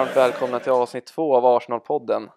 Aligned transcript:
varmt 0.00 0.16
välkomna 0.16 0.60
till 0.60 0.72
avsnitt 0.72 1.06
två 1.06 1.36
av 1.36 1.44
Arsenal-podden. 1.44 2.28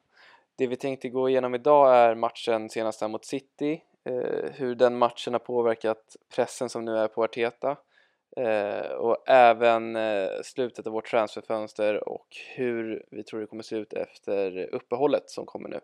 Det 0.58 0.67
vi 0.67 0.76
tänkte 0.76 1.10
gå 1.10 1.29
igenom 1.29 1.55
idag 1.55 1.96
är 1.96 2.15
matchen 2.15 2.70
senast 2.70 3.01
här 3.01 3.08
mot 3.08 3.26
City, 3.26 3.81
eh, 4.06 4.51
hur 4.51 4.76
den 4.76 4.97
matchen 4.97 5.33
har 5.33 5.39
påverkat 5.39 6.15
pressen 6.35 6.70
som 6.70 6.85
nu 6.85 6.97
är 6.97 7.07
på 7.07 7.24
Arteta 7.24 7.78
eh, 8.38 8.92
och 8.92 9.29
även 9.29 9.96
eh, 9.96 10.29
slutet 10.44 10.88
av 10.88 10.94
vårt 10.94 11.10
transferfönster 11.10 12.10
och 12.10 12.28
hur 12.56 13.06
vi 13.12 13.24
tror 13.24 13.39
det 13.39 13.47
kommer 13.47 13.63
se 13.63 13.75
ut 13.75 13.93
efter 13.93 14.70
uppehållet 14.75 15.30
som 15.30 15.46
kommer 15.46 15.70
nu. 15.70 15.80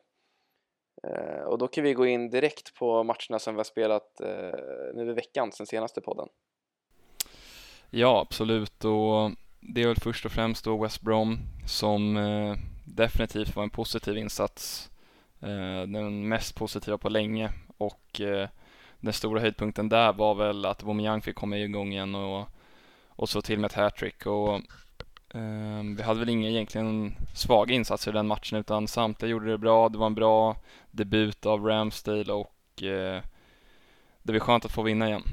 Eh, 1.03 1.43
och 1.43 1.57
då 1.57 1.67
kan 1.67 1.83
vi 1.83 1.93
gå 1.93 2.05
in 2.05 2.29
direkt 2.29 2.75
på 2.75 3.03
matcherna 3.03 3.39
som 3.39 3.55
vi 3.55 3.59
har 3.59 3.63
spelat 3.63 4.21
eh, 4.21 4.59
nu 4.95 5.09
i 5.09 5.13
veckan 5.13 5.51
sen 5.51 5.65
senaste 5.65 6.01
podden. 6.01 6.27
Ja, 7.89 8.21
absolut 8.21 8.85
och 8.85 9.31
det 9.59 9.81
är 9.81 9.87
väl 9.87 9.95
först 9.95 10.25
och 10.25 10.31
främst 10.31 10.65
då 10.65 10.77
West 10.77 11.01
Brom 11.01 11.39
som 11.65 12.17
eh, 12.17 12.55
definitivt 12.83 13.55
var 13.55 13.63
en 13.63 13.69
positiv 13.69 14.17
insats. 14.17 14.89
Eh, 15.39 15.81
den 15.87 16.27
mest 16.27 16.55
positiva 16.55 16.97
på 16.97 17.09
länge 17.09 17.49
och 17.77 18.21
eh, 18.21 18.49
den 18.99 19.13
stora 19.13 19.41
höjdpunkten 19.41 19.89
där 19.89 20.13
var 20.13 20.35
väl 20.35 20.65
att 20.65 20.83
Aubameyang 20.83 21.21
fick 21.21 21.35
komma 21.35 21.57
igång 21.57 21.91
igen 21.91 22.15
och, 22.15 22.47
och 23.07 23.29
så 23.29 23.41
till 23.41 23.59
med 23.59 23.69
ett 23.71 23.77
hattrick 23.77 24.25
och 24.25 24.55
eh, 25.33 25.83
vi 25.97 26.03
hade 26.03 26.19
väl 26.19 26.29
inga 26.29 26.49
egentligen 26.49 27.15
svaga 27.35 27.75
insatser 27.75 28.11
i 28.11 28.13
den 28.13 28.27
matchen 28.27 28.59
utan 28.59 28.87
samtliga 28.87 29.31
gjorde 29.31 29.51
det 29.51 29.57
bra. 29.57 29.89
Det 29.89 29.97
var 29.97 30.07
en 30.07 30.15
bra 30.15 30.55
debut 30.91 31.45
av 31.45 31.65
Ramsdale 31.65 32.33
och 32.33 32.83
eh, 32.83 33.21
det 34.23 34.33
var 34.33 34.39
skönt 34.39 34.65
att 34.65 34.71
få 34.71 34.81
vinna 34.81 35.07
igen. 35.07 35.23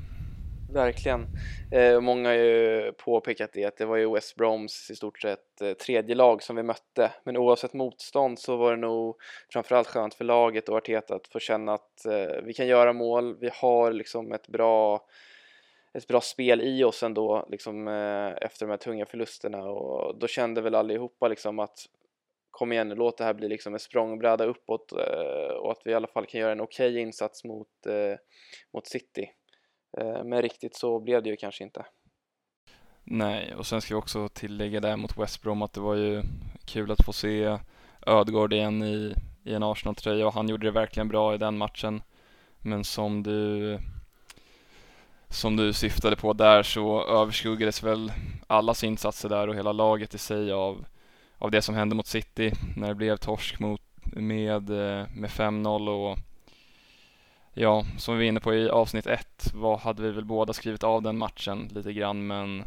Verkligen. 0.72 1.27
Eh, 1.72 2.00
många 2.00 2.28
har 2.28 2.36
ju 2.36 2.92
påpekat 2.92 3.50
det 3.53 3.64
att 3.64 3.77
det 3.77 3.86
var 3.86 3.97
ju 3.97 4.12
West 4.12 4.36
Broms 4.36 4.91
i 4.91 4.97
stort 4.97 5.20
sett 5.20 5.61
eh, 5.61 5.73
tredje 5.73 6.14
lag 6.14 6.42
som 6.42 6.56
vi 6.56 6.62
mötte. 6.62 7.12
Men 7.25 7.36
oavsett 7.36 7.73
motstånd 7.73 8.39
så 8.39 8.56
var 8.56 8.70
det 8.70 8.77
nog 8.77 9.17
framförallt 9.53 9.89
skönt 9.89 10.14
för 10.14 10.25
laget 10.25 10.69
och 10.69 10.77
Arteta 10.77 11.14
att 11.14 11.28
få 11.28 11.39
känna 11.39 11.75
att 11.75 12.06
eh, 12.06 12.42
vi 12.45 12.53
kan 12.53 12.67
göra 12.67 12.92
mål. 12.92 13.36
Vi 13.41 13.50
har 13.53 13.92
liksom 13.92 14.33
ett 14.33 14.48
bra 14.48 15.06
ett 15.95 16.08
bra 16.08 16.20
spel 16.20 16.61
i 16.61 16.84
oss 16.84 17.03
ändå 17.03 17.47
liksom, 17.51 17.89
eh, 17.89 18.47
efter 18.47 18.67
de 18.67 18.70
här 18.70 18.77
tunga 18.77 19.06
förlusterna 19.06 19.62
och 19.62 20.19
då 20.19 20.27
kände 20.27 20.61
väl 20.61 20.75
allihopa 20.75 21.28
liksom 21.28 21.58
att 21.58 21.78
kom 22.51 22.73
igen 22.73 22.89
låt 22.89 23.19
det 23.19 23.25
här 23.25 23.34
bli 23.34 23.48
liksom 23.48 23.75
en 23.75 23.80
språngbräda 23.80 24.45
uppåt 24.45 24.92
eh, 24.92 25.55
och 25.56 25.73
att 25.73 25.80
vi 25.84 25.91
i 25.91 25.95
alla 25.95 26.06
fall 26.06 26.27
kan 26.27 26.41
göra 26.41 26.53
en 26.53 26.61
okej 26.61 26.91
okay 26.91 27.01
insats 27.01 27.45
mot, 27.45 27.86
eh, 27.86 28.19
mot 28.73 28.86
City. 28.86 29.30
Eh, 29.97 30.25
men 30.25 30.42
riktigt 30.42 30.77
så 30.77 31.00
blev 31.00 31.22
det 31.22 31.28
ju 31.30 31.36
kanske 31.36 31.64
inte. 31.64 31.86
Nej, 33.05 33.55
och 33.55 33.66
sen 33.66 33.80
ska 33.80 33.94
vi 33.94 34.00
också 34.00 34.28
tillägga 34.28 34.80
där 34.80 34.97
mot 34.97 35.19
West 35.19 35.42
Brom 35.42 35.62
att 35.62 35.72
det 35.72 35.80
var 35.80 35.94
ju 35.94 36.22
kul 36.64 36.91
att 36.91 37.05
få 37.05 37.12
se 37.12 37.58
Ödegård 38.06 38.52
igen 38.52 38.83
i, 38.83 39.14
i 39.44 39.55
en 39.55 39.62
Arsenal-tröja 39.62 40.27
och 40.27 40.34
han 40.34 40.48
gjorde 40.48 40.67
det 40.67 40.70
verkligen 40.70 41.08
bra 41.08 41.34
i 41.34 41.39
den 41.39 41.58
matchen. 41.58 42.02
Men 42.58 42.84
som 42.84 43.22
du 43.22 43.78
som 45.28 45.56
du 45.56 45.72
syftade 45.72 46.17
på 46.17 46.33
där 46.33 46.62
så 46.62 47.05
överskuggades 47.05 47.83
väl 47.83 48.12
allas 48.47 48.84
insatser 48.84 49.28
där 49.28 49.48
och 49.48 49.55
hela 49.55 49.72
laget 49.72 50.14
i 50.14 50.19
sig 50.19 50.52
av, 50.52 50.84
av 51.39 51.50
det 51.50 51.62
som 51.62 51.74
hände 51.74 51.94
mot 51.94 52.06
City 52.06 52.52
när 52.77 52.89
det 52.89 52.94
blev 52.94 53.17
torsk 53.17 53.61
mot, 53.61 53.83
med, 54.05 54.70
eh, 54.70 55.06
med 55.14 55.30
5-0 55.30 55.89
och 55.89 56.19
Ja, 57.59 57.85
som 57.99 58.15
vi 58.15 58.25
var 58.25 58.29
inne 58.29 58.41
på 58.41 58.55
i 58.55 58.69
avsnitt 58.69 59.07
ett, 59.07 59.53
vad 59.55 59.79
hade 59.79 60.03
vi 60.03 60.11
väl 60.11 60.25
båda 60.25 60.53
skrivit 60.53 60.85
av 60.85 61.03
den 61.03 61.19
matchen 61.19 61.69
lite 61.75 61.93
grann, 61.93 62.27
men 62.27 62.65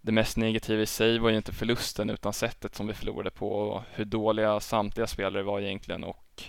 det 0.00 0.12
mest 0.12 0.36
negativa 0.36 0.82
i 0.82 0.86
sig 0.86 1.18
var 1.18 1.30
ju 1.30 1.36
inte 1.36 1.52
förlusten 1.52 2.10
utan 2.10 2.32
sättet 2.32 2.74
som 2.74 2.86
vi 2.86 2.94
förlorade 2.94 3.30
på 3.30 3.48
och 3.48 3.82
hur 3.94 4.04
dåliga 4.04 4.60
samtliga 4.60 5.06
spelare 5.06 5.42
var 5.42 5.60
egentligen 5.60 6.04
och 6.04 6.42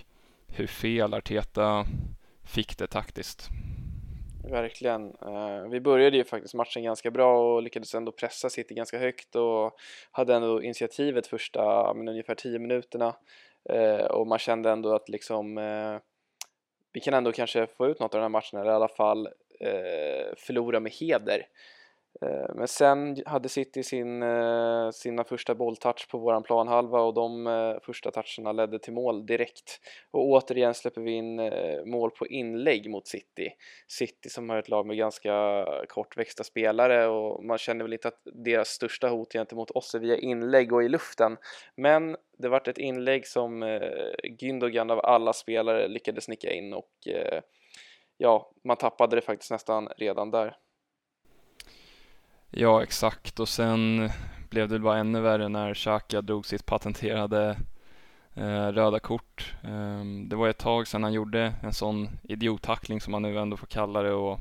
hur 0.46 0.66
fel 0.66 1.14
Arteta 1.14 1.86
fick 2.44 2.78
det 2.78 2.86
taktiskt. 2.86 3.48
Verkligen. 4.50 5.06
Eh, 5.06 5.68
vi 5.70 5.80
började 5.80 6.16
ju 6.16 6.24
faktiskt 6.24 6.54
matchen 6.54 6.82
ganska 6.82 7.10
bra 7.10 7.54
och 7.54 7.62
lyckades 7.62 7.94
ändå 7.94 8.12
pressa 8.12 8.50
City 8.50 8.74
ganska 8.74 8.98
högt 8.98 9.36
och 9.36 9.76
hade 10.10 10.34
ändå 10.34 10.62
initiativet 10.62 11.26
första 11.26 11.94
men, 11.94 12.08
ungefär 12.08 12.34
10 12.34 12.58
minuterna 12.58 13.16
eh, 13.70 14.04
och 14.04 14.26
man 14.26 14.38
kände 14.38 14.70
ändå 14.70 14.94
att 14.94 15.08
liksom 15.08 15.58
eh, 15.58 15.98
vi 16.92 17.00
kan 17.00 17.14
ändå 17.14 17.32
kanske 17.32 17.66
få 17.66 17.86
ut 17.86 18.00
något 18.00 18.14
av 18.14 18.18
den 18.18 18.24
här 18.24 18.28
matchen 18.28 18.60
eller 18.60 18.70
i 18.70 18.74
alla 18.74 18.88
fall 18.88 19.26
eh, 19.60 20.36
förlora 20.36 20.80
med 20.80 20.92
heder. 20.92 21.46
Eh, 22.20 22.54
men 22.54 22.68
sen 22.68 23.16
hade 23.26 23.48
City 23.48 23.82
sin, 23.82 24.22
eh, 24.22 24.90
sina 24.90 25.24
första 25.24 25.54
bolltouch 25.54 26.08
på 26.10 26.18
våran 26.18 26.42
planhalva 26.42 27.00
och 27.00 27.14
de 27.14 27.46
eh, 27.46 27.76
första 27.82 28.10
toucherna 28.10 28.52
ledde 28.52 28.78
till 28.78 28.92
mål 28.92 29.26
direkt. 29.26 29.80
Och 30.10 30.28
återigen 30.28 30.74
släpper 30.74 31.00
vi 31.00 31.12
in 31.12 31.36
mål 31.84 32.10
på 32.10 32.26
inlägg 32.26 32.90
mot 32.90 33.06
City. 33.06 33.50
City 33.86 34.28
som 34.28 34.50
har 34.50 34.56
ett 34.56 34.68
lag 34.68 34.86
med 34.86 34.96
ganska 34.96 35.66
kortväxta 35.88 36.44
spelare 36.44 37.06
och 37.06 37.44
man 37.44 37.58
känner 37.58 37.84
väl 37.84 37.92
inte 37.92 38.08
att 38.08 38.22
deras 38.24 38.68
största 38.68 39.08
hot 39.08 39.32
gentemot 39.32 39.70
oss 39.70 39.94
är 39.94 39.98
via 39.98 40.16
inlägg 40.16 40.72
och 40.72 40.84
i 40.84 40.88
luften. 40.88 41.36
Men 41.76 42.16
det 42.38 42.48
vart 42.48 42.68
ett 42.68 42.78
inlägg 42.78 43.26
som 43.26 43.80
Gündogan 44.40 44.90
av 44.90 45.00
alla 45.00 45.32
spelare 45.32 45.88
lyckades 45.88 46.28
nicka 46.28 46.52
in 46.52 46.74
och 46.74 46.92
ja, 48.16 48.50
man 48.64 48.76
tappade 48.76 49.16
det 49.16 49.22
faktiskt 49.22 49.50
nästan 49.50 49.88
redan 49.96 50.30
där. 50.30 50.56
Ja, 52.50 52.82
exakt. 52.82 53.40
Och 53.40 53.48
sen 53.48 54.10
blev 54.50 54.68
det 54.68 54.78
bara 54.78 54.98
ännu 54.98 55.20
värre 55.20 55.48
när 55.48 55.74
Xhaka 55.74 56.22
drog 56.22 56.46
sitt 56.46 56.66
patenterade 56.66 57.56
eh, 58.34 58.66
röda 58.68 59.00
kort. 59.00 59.54
Eh, 59.62 60.04
det 60.28 60.36
var 60.36 60.48
ett 60.48 60.58
tag 60.58 60.86
sedan 60.86 61.02
han 61.02 61.12
gjorde 61.12 61.54
en 61.62 61.72
sån 61.72 62.08
idiottackling 62.22 63.00
som 63.00 63.10
man 63.10 63.22
nu 63.22 63.38
ändå 63.38 63.56
får 63.56 63.66
kalla 63.66 64.02
det 64.02 64.12
och 64.12 64.40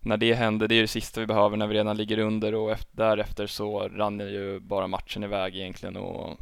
när 0.00 0.16
det 0.16 0.34
hände, 0.34 0.66
det 0.66 0.74
är 0.74 0.80
det 0.80 0.88
sista 0.88 1.20
vi 1.20 1.26
behöver 1.26 1.56
när 1.56 1.66
vi 1.66 1.74
redan 1.74 1.96
ligger 1.96 2.18
under 2.18 2.54
och 2.54 2.70
efter, 2.70 2.96
därefter 2.96 3.46
så 3.46 3.88
rann 3.88 4.20
ju 4.20 4.60
bara 4.60 4.86
matchen 4.86 5.24
iväg 5.24 5.56
egentligen 5.56 5.96
och 5.96 6.38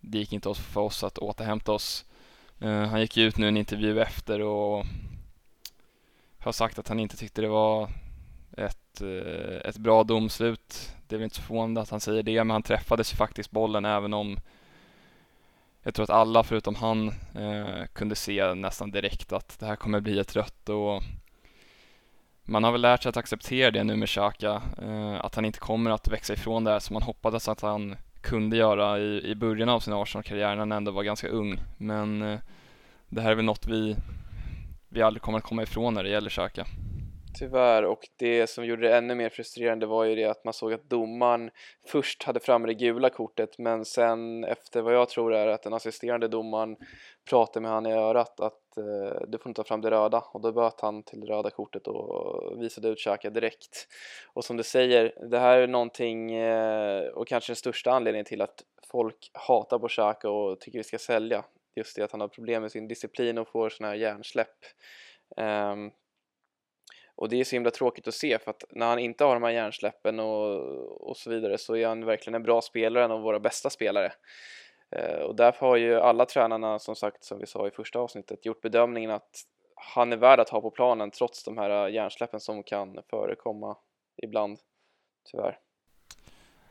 det 0.00 0.18
gick 0.18 0.32
inte 0.32 0.54
för 0.54 0.80
oss 0.80 1.04
att 1.04 1.18
återhämta 1.18 1.72
oss. 1.72 2.04
Eh, 2.58 2.82
han 2.82 3.00
gick 3.00 3.16
ut 3.16 3.38
nu 3.38 3.46
i 3.46 3.48
en 3.48 3.56
intervju 3.56 4.00
efter 4.00 4.40
och 4.40 4.84
har 6.38 6.52
sagt 6.52 6.78
att 6.78 6.88
han 6.88 7.00
inte 7.00 7.16
tyckte 7.16 7.42
det 7.42 7.48
var 7.48 7.88
ett, 8.96 9.02
eh, 9.02 9.68
ett 9.68 9.76
bra 9.76 10.04
domslut. 10.04 10.92
Det 11.06 11.14
är 11.14 11.18
väl 11.18 11.24
inte 11.24 11.36
så 11.36 11.42
förvånande 11.42 11.80
att 11.80 11.90
han 11.90 12.00
säger 12.00 12.22
det, 12.22 12.44
men 12.44 12.50
han 12.50 12.62
träffades 12.62 13.12
ju 13.12 13.16
faktiskt 13.16 13.50
bollen 13.50 13.84
även 13.84 14.14
om 14.14 14.36
jag 15.82 15.94
tror 15.94 16.04
att 16.04 16.10
alla 16.10 16.42
förutom 16.42 16.74
han 16.74 17.08
eh, 17.34 17.86
kunde 17.92 18.14
se 18.14 18.54
nästan 18.54 18.90
direkt 18.90 19.32
att 19.32 19.58
det 19.58 19.66
här 19.66 19.76
kommer 19.76 20.00
bli 20.00 20.18
ett 20.18 20.36
rött 20.36 20.68
och 20.68 21.02
man 22.42 22.64
har 22.64 22.72
väl 22.72 22.80
lärt 22.80 23.02
sig 23.02 23.10
att 23.10 23.16
acceptera 23.16 23.70
det 23.70 23.84
nu 23.84 23.96
med 23.96 24.08
Xhaka, 24.08 24.62
eh, 24.82 25.24
att 25.24 25.34
han 25.34 25.44
inte 25.44 25.58
kommer 25.58 25.90
att 25.90 26.08
växa 26.08 26.32
ifrån 26.32 26.64
det 26.64 26.70
här 26.70 26.78
som 26.78 26.94
man 26.94 27.02
hoppades 27.02 27.48
att 27.48 27.60
han 27.60 27.96
kunde 28.20 28.56
göra 28.56 28.98
i, 28.98 29.30
i 29.30 29.34
början 29.34 29.68
av 29.68 29.80
sin 29.80 29.92
Arsenal-karriär 29.92 30.48
när 30.48 30.56
han 30.56 30.72
ändå 30.72 30.90
var 30.90 31.02
ganska 31.02 31.28
ung. 31.28 31.58
Men 31.76 32.22
eh, 32.22 32.38
det 33.08 33.20
här 33.20 33.30
är 33.30 33.34
väl 33.34 33.44
något 33.44 33.66
vi, 33.66 33.96
vi 34.88 35.02
aldrig 35.02 35.22
kommer 35.22 35.38
att 35.38 35.44
komma 35.44 35.62
ifrån 35.62 35.94
när 35.94 36.02
det 36.02 36.10
gäller 36.10 36.30
Xhaka. 36.30 36.66
Tyvärr, 37.38 37.82
och 37.82 38.08
det 38.16 38.46
som 38.46 38.64
gjorde 38.64 38.88
det 38.88 38.96
ännu 38.96 39.14
mer 39.14 39.28
frustrerande 39.28 39.86
var 39.86 40.04
ju 40.04 40.14
det 40.14 40.24
att 40.24 40.44
man 40.44 40.54
såg 40.54 40.72
att 40.72 40.90
domaren 40.90 41.50
först 41.86 42.22
hade 42.22 42.40
fram 42.40 42.66
det 42.66 42.74
gula 42.74 43.10
kortet 43.10 43.58
men 43.58 43.84
sen 43.84 44.44
efter 44.44 44.82
vad 44.82 44.94
jag 44.94 45.08
tror 45.08 45.34
är 45.34 45.46
att 45.46 45.62
den 45.62 45.74
assisterande 45.74 46.28
domaren 46.28 46.76
pratade 47.30 47.60
med 47.60 47.70
han 47.70 47.86
i 47.86 47.92
örat 47.92 48.40
att 48.40 48.76
eh, 48.76 49.20
du 49.28 49.38
får 49.38 49.50
inte 49.50 49.62
ta 49.62 49.68
fram 49.68 49.80
det 49.80 49.90
röda 49.90 50.18
och 50.18 50.40
då 50.40 50.52
böt 50.52 50.80
han 50.80 51.02
till 51.02 51.20
det 51.20 51.26
röda 51.26 51.50
kortet 51.50 51.86
och 51.86 52.62
visade 52.62 52.88
ut 52.88 52.98
Xhaka 52.98 53.30
direkt. 53.30 53.88
Och 54.32 54.44
som 54.44 54.56
du 54.56 54.62
säger, 54.62 55.28
det 55.30 55.38
här 55.38 55.58
är 55.58 55.66
någonting 55.66 56.34
eh, 56.34 57.06
och 57.06 57.28
kanske 57.28 57.50
den 57.50 57.56
största 57.56 57.90
anledningen 57.90 58.26
till 58.26 58.42
att 58.42 58.62
folk 58.90 59.30
hatar 59.32 59.78
på 59.78 59.88
Xhaka 59.88 60.30
och 60.30 60.60
tycker 60.60 60.78
vi 60.78 60.84
ska 60.84 60.98
sälja. 60.98 61.44
Just 61.76 61.96
det 61.96 62.02
att 62.02 62.12
han 62.12 62.20
har 62.20 62.28
problem 62.28 62.62
med 62.62 62.72
sin 62.72 62.88
disciplin 62.88 63.38
och 63.38 63.48
får 63.48 63.68
sådana 63.70 63.92
här 63.92 63.98
hjärnsläpp. 64.00 64.56
Um, 65.36 65.92
och 67.16 67.28
det 67.28 67.40
är 67.40 67.44
så 67.44 67.56
himla 67.56 67.70
tråkigt 67.70 68.08
att 68.08 68.14
se 68.14 68.38
för 68.38 68.50
att 68.50 68.64
när 68.70 68.86
han 68.86 68.98
inte 68.98 69.24
har 69.24 69.34
de 69.34 69.42
här 69.42 69.50
hjärnsläppen 69.50 70.20
och, 70.20 70.60
och 71.10 71.16
så 71.16 71.30
vidare 71.30 71.58
så 71.58 71.76
är 71.76 71.86
han 71.86 72.04
verkligen 72.04 72.34
en 72.34 72.42
bra 72.42 72.62
spelare, 72.62 73.04
en 73.04 73.10
av 73.10 73.20
våra 73.20 73.40
bästa 73.40 73.70
spelare. 73.70 74.12
Eh, 74.90 75.18
och 75.18 75.36
därför 75.36 75.66
har 75.66 75.76
ju 75.76 76.00
alla 76.00 76.26
tränarna 76.26 76.78
som 76.78 76.96
sagt, 76.96 77.24
som 77.24 77.38
vi 77.38 77.46
sa 77.46 77.66
i 77.66 77.70
första 77.70 77.98
avsnittet, 77.98 78.46
gjort 78.46 78.60
bedömningen 78.60 79.10
att 79.10 79.30
han 79.74 80.12
är 80.12 80.16
värd 80.16 80.40
att 80.40 80.48
ha 80.48 80.60
på 80.60 80.70
planen 80.70 81.10
trots 81.10 81.44
de 81.44 81.58
här 81.58 81.86
eh, 81.86 81.94
hjärnsläppen 81.94 82.40
som 82.40 82.62
kan 82.62 82.98
förekomma 83.10 83.76
ibland, 84.22 84.58
tyvärr. 85.30 85.58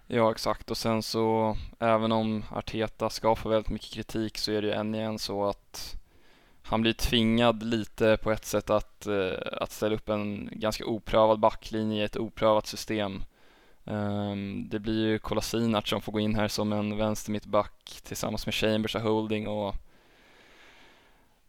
Ja 0.08 0.32
exakt 0.32 0.72
och 0.72 0.78
sen 0.78 1.04
så 1.04 1.56
även 1.80 2.12
om 2.12 2.46
Arteta 2.52 3.10
ska 3.10 3.36
få 3.36 3.50
väldigt 3.50 3.72
mycket 3.72 3.94
kritik 3.94 4.38
så 4.38 4.52
är 4.52 4.62
det 4.62 4.68
ju 4.68 4.74
än 4.74 4.96
igen 4.96 5.20
så 5.20 5.46
att 5.46 5.96
han 6.68 6.82
blir 6.82 6.94
tvingad 6.94 7.64
lite 7.64 8.18
på 8.18 8.32
ett 8.32 8.46
sätt 8.46 8.70
att, 8.70 9.08
eh, 9.08 9.62
att 9.62 9.72
ställa 9.72 9.96
upp 9.96 10.10
en 10.10 10.50
ganska 10.52 10.86
oprövad 10.86 11.40
backlinje 11.40 12.02
i 12.02 12.06
ett 12.06 12.18
oprövat 12.18 12.68
system. 12.68 13.24
Um, 13.84 14.68
det 14.70 14.80
blir 14.80 15.08
ju 15.08 15.20
Kolasinac 15.20 15.88
som 15.88 16.02
får 16.02 16.12
gå 16.12 16.20
in 16.20 16.36
här 16.36 16.48
som 16.48 16.74
en 16.74 16.98
vänster 16.98 17.32
mittback 17.32 18.02
tillsammans 18.04 18.46
med 18.46 18.56
Chambers 18.56 18.96
och 18.96 19.02
Holding 19.02 19.48
och 19.48 19.76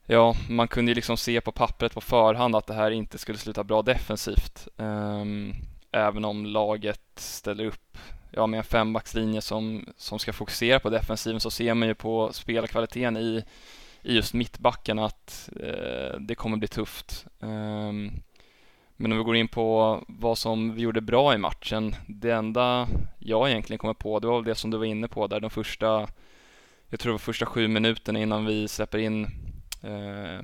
ja, 0.07 0.35
man 0.49 0.69
kunde 0.69 0.91
ju 0.91 0.95
liksom 0.95 1.17
se 1.17 1.41
på 1.41 1.53
pappret 1.53 1.95
på 1.95 2.01
förhand 2.01 2.57
att 2.57 2.67
det 2.67 2.75
här 2.75 2.91
inte 2.91 3.19
skulle 3.19 3.39
sluta 3.39 3.65
bra 3.65 3.83
defensivt. 3.83 4.69
Um, 4.77 5.55
även 5.93 6.25
om 6.25 6.47
laget 6.47 7.01
ställer 7.17 7.65
upp 7.65 7.99
ja, 8.31 8.47
med 8.47 8.59
en 8.59 8.65
fembackslinje 8.65 9.41
som, 9.41 9.87
som 9.97 10.19
ska 10.19 10.33
fokusera 10.33 10.81
på 10.81 10.91
defensiven 10.91 11.41
så 11.41 11.51
ser 11.51 11.75
man 11.75 11.89
ju 11.89 11.95
på 11.95 12.33
spelarkvaliteten 12.33 13.17
i, 13.17 13.45
i 14.07 14.15
just 14.15 14.35
mittbacken 14.35 14.99
att 14.99 15.51
eh, 15.61 16.21
det 16.21 16.35
kommer 16.35 16.57
bli 16.57 16.69
tufft. 16.69 17.27
Um, 17.41 18.13
men 18.97 19.13
om 19.13 19.19
vi 19.19 19.25
går 19.25 19.37
in 19.37 19.49
på 19.49 20.01
vad 20.09 20.39
som 20.39 20.75
vi 20.75 20.83
gjorde 20.83 21.01
bra 21.01 21.35
i 21.35 21.39
matchen. 21.39 21.95
Det 22.07 22.31
enda 22.31 22.89
jag 23.19 23.51
egentligen 23.51 23.79
kommer 23.79 23.95
på, 23.95 24.19
det 24.19 24.27
var 24.27 24.37
väl 24.37 24.45
det 24.45 24.55
som 24.55 24.71
du 24.71 24.79
var 24.79 24.85
inne 24.85 25.09
på 25.09 25.27
där 25.27 25.41
de 25.41 25.51
första, 25.51 26.09
jag 26.89 27.01
tror 27.01 27.11
det 27.11 27.15
var 27.15 27.19
första 27.19 27.47
sju 27.47 27.69
minuterna 27.69 28.19
innan 28.19 28.47
vi 28.47 28.69
släpper 28.69 28.99
in 28.99 29.25
eh, 29.83 30.41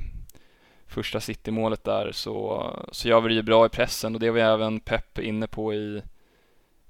första 0.86 1.20
City-målet 1.20 1.84
där 1.84 2.12
så, 2.12 2.70
så 2.92 3.08
gör 3.08 3.20
vi 3.20 3.28
det 3.28 3.34
ju 3.34 3.42
bra 3.42 3.66
i 3.66 3.68
pressen 3.68 4.14
och 4.14 4.20
det 4.20 4.30
var 4.30 4.40
även 4.40 4.80
Pep 4.80 5.18
inne 5.18 5.46
på 5.46 5.74
i, 5.74 6.02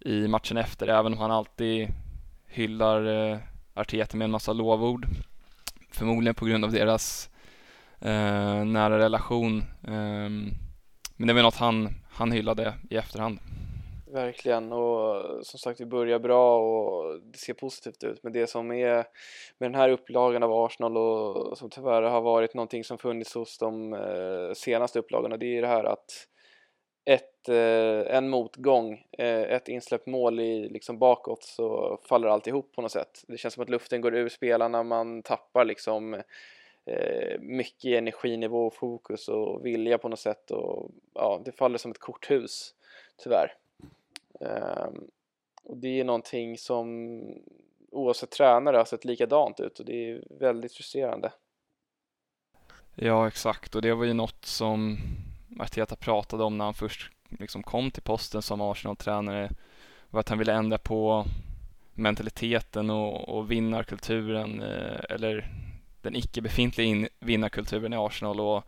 i 0.00 0.28
matchen 0.28 0.56
efter, 0.56 0.88
även 0.88 1.12
om 1.12 1.18
han 1.18 1.30
alltid 1.30 1.88
hyllar 2.46 3.30
eh, 3.32 3.38
Arteta 3.74 4.16
med 4.16 4.24
en 4.24 4.30
massa 4.30 4.52
lovord. 4.52 5.06
Förmodligen 5.92 6.34
på 6.34 6.44
grund 6.44 6.64
av 6.64 6.72
deras 6.72 7.30
eh, 8.00 8.64
nära 8.64 8.98
relation. 8.98 9.58
Eh, 9.84 10.30
men 11.16 11.26
det 11.26 11.32
var 11.32 11.42
något 11.42 11.56
han, 11.56 11.88
han 12.10 12.32
hyllade 12.32 12.74
i 12.90 12.96
efterhand. 12.96 13.38
Verkligen 14.12 14.72
och 14.72 15.46
som 15.46 15.58
sagt 15.58 15.80
vi 15.80 15.86
börjar 15.86 16.18
bra 16.18 16.58
och 16.58 17.20
det 17.32 17.38
ser 17.38 17.54
positivt 17.54 18.04
ut 18.04 18.22
men 18.22 18.32
det 18.32 18.46
som 18.46 18.72
är 18.72 18.94
med 19.58 19.70
den 19.70 19.74
här 19.74 19.88
upplagan 19.88 20.42
av 20.42 20.52
Arsenal 20.52 20.96
och 20.96 21.58
som 21.58 21.70
tyvärr 21.70 22.02
har 22.02 22.20
varit 22.20 22.54
någonting 22.54 22.84
som 22.84 22.98
funnits 22.98 23.34
hos 23.34 23.58
de 23.58 23.92
eh, 23.92 24.52
senaste 24.54 24.98
upplagorna 24.98 25.36
det 25.36 25.58
är 25.58 25.62
det 25.62 25.68
här 25.68 25.84
att 25.84 26.26
ett, 27.42 27.48
eh, 27.48 28.16
en 28.16 28.28
motgång, 28.28 29.06
eh, 29.12 29.42
ett 29.42 29.68
insläppt 29.68 30.06
mål 30.06 30.40
i, 30.40 30.68
liksom 30.68 30.98
bakåt 30.98 31.44
så 31.44 31.98
faller 32.08 32.28
allt 32.28 32.46
ihop 32.46 32.72
på 32.74 32.82
något 32.82 32.92
sätt. 32.92 33.24
Det 33.28 33.38
känns 33.38 33.54
som 33.54 33.62
att 33.62 33.70
luften 33.70 34.00
går 34.00 34.14
ur 34.14 34.28
spelarna, 34.28 34.82
man 34.82 35.22
tappar 35.22 35.64
liksom 35.64 36.14
eh, 36.84 37.40
mycket 37.40 37.98
energinivå, 37.98 38.70
fokus 38.70 39.28
och 39.28 39.66
vilja 39.66 39.98
på 39.98 40.08
något 40.08 40.18
sätt 40.18 40.50
och 40.50 40.90
ja, 41.14 41.42
det 41.44 41.52
faller 41.52 41.78
som 41.78 41.90
ett 41.90 41.98
korthus 41.98 42.74
tyvärr. 43.16 43.54
Ehm, 44.40 45.04
och 45.64 45.76
det 45.76 46.00
är 46.00 46.04
någonting 46.04 46.58
som 46.58 47.20
oavsett 47.90 48.30
tränare 48.30 48.76
har 48.76 48.84
sett 48.84 49.04
likadant 49.04 49.60
ut 49.60 49.78
och 49.78 49.86
det 49.86 50.10
är 50.10 50.24
väldigt 50.30 50.72
frustrerande. 50.72 51.32
Ja, 52.94 53.28
exakt 53.28 53.74
och 53.74 53.82
det 53.82 53.94
var 53.94 54.04
ju 54.04 54.12
något 54.12 54.44
som 54.44 54.98
Arteta 55.60 55.96
pratade 55.96 56.44
om 56.44 56.58
när 56.58 56.64
han 56.64 56.74
först 56.74 57.12
liksom 57.38 57.62
kom 57.62 57.90
till 57.90 58.02
posten 58.02 58.42
som 58.42 58.60
Arsenal-tränare 58.60 59.50
var 60.10 60.20
att 60.20 60.28
han 60.28 60.38
ville 60.38 60.52
ändra 60.52 60.78
på 60.78 61.26
mentaliteten 61.94 62.90
och, 62.90 63.28
och 63.28 63.50
vinnarkulturen 63.50 64.62
eh, 64.62 65.00
eller 65.10 65.48
den 66.00 66.16
icke 66.16 66.42
befintliga 66.42 67.08
vinnarkulturen 67.20 67.92
i 67.92 67.96
Arsenal 67.96 68.40
och 68.40 68.64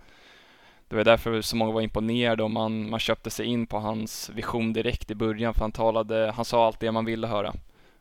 det 0.88 0.96
var 0.96 1.04
därför 1.04 1.40
så 1.40 1.56
många 1.56 1.72
var 1.72 1.80
imponerade 1.80 2.42
och 2.42 2.50
man, 2.50 2.90
man 2.90 3.00
köpte 3.00 3.30
sig 3.30 3.46
in 3.46 3.66
på 3.66 3.78
hans 3.78 4.30
vision 4.30 4.72
direkt 4.72 5.10
i 5.10 5.14
början 5.14 5.54
för 5.54 5.60
han 5.60 5.72
talade, 5.72 6.32
han 6.36 6.44
sa 6.44 6.66
allt 6.66 6.80
det 6.80 6.92
man 6.92 7.04
ville 7.04 7.26
höra. 7.26 7.54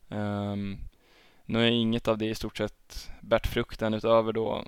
Um, 0.07 0.77
nu 1.45 1.68
är 1.68 1.71
inget 1.71 2.07
av 2.07 2.18
det 2.18 2.25
i 2.25 2.36
stort 2.36 2.57
sett 2.57 3.12
bärt 3.21 3.48
frukten 3.48 3.94
utöver 3.94 4.33
då 4.33 4.63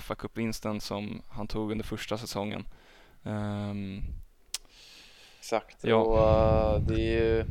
fa 0.00 0.14
Cup-vinsten 0.14 0.80
som 0.80 1.22
han 1.28 1.46
tog 1.46 1.72
under 1.72 1.84
första 1.84 2.18
säsongen. 2.18 2.64
Um, 3.22 4.02
Exakt, 5.42 5.84
ja. 5.84 5.96
och 5.96 6.76
uh, 6.76 6.86
det 6.88 6.94
är 6.94 7.20
ju 7.20 7.44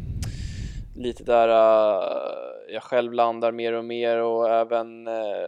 lite 0.95 1.23
där 1.23 1.47
uh, 1.47 2.73
jag 2.73 2.83
själv 2.83 3.13
landar 3.13 3.51
mer 3.51 3.73
och 3.73 3.85
mer 3.85 4.17
och 4.17 4.49
även 4.49 5.07
uh, 5.07 5.47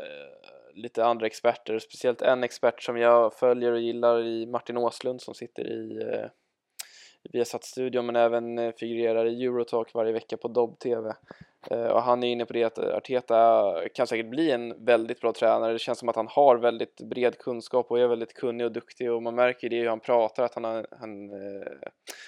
lite 0.74 1.06
andra 1.06 1.26
experter, 1.26 1.80
speciellt 1.80 2.22
en 2.22 2.44
expert 2.44 2.82
som 2.82 2.98
jag 2.98 3.34
följer 3.34 3.72
och 3.72 3.80
gillar 3.80 4.24
i 4.24 4.46
Martin 4.46 4.78
Åslund 4.78 5.22
som 5.22 5.34
sitter 5.34 5.68
i, 5.68 5.94
i 5.94 6.30
Viasat-studion 7.32 8.06
men 8.06 8.16
även 8.16 8.60
eh, 8.60 8.72
figurerar 8.72 9.26
i 9.26 9.46
Eurotalk 9.46 9.94
varje 9.94 10.12
vecka 10.12 10.38
på 10.38 10.48
Dobb 10.48 10.80
TV. 10.80 11.14
Eh, 11.72 11.86
och 11.86 12.02
han 12.02 12.24
är 12.24 12.28
inne 12.28 12.46
på 12.46 12.54
det 12.54 12.64
att 12.64 12.78
Arteta 12.78 13.74
kan 13.94 14.08
säkert 14.08 14.26
bli 14.26 14.52
en 14.52 14.86
väldigt 14.86 15.22
bra 15.22 15.34
tränare. 15.34 15.74
Det 15.74 15.80
känns 15.80 16.00
som 16.00 16.10
att 16.10 16.16
han 16.16 16.28
har 16.28 16.58
väldigt 16.58 17.02
bred 17.02 17.38
kunskap 17.38 17.92
och 17.92 18.00
är 18.00 18.08
väldigt 18.08 18.34
kunnig 18.34 18.66
och 18.66 18.72
duktig 18.72 19.12
och 19.12 19.24
man 19.24 19.36
märker 19.36 19.70
det 19.70 19.80
hur 19.80 19.90
han 19.90 20.00
pratar 20.00 20.44
att 20.44 20.56
han, 20.56 20.64
har, 20.64 20.88
han, 20.92 21.30
eh, 21.30 21.68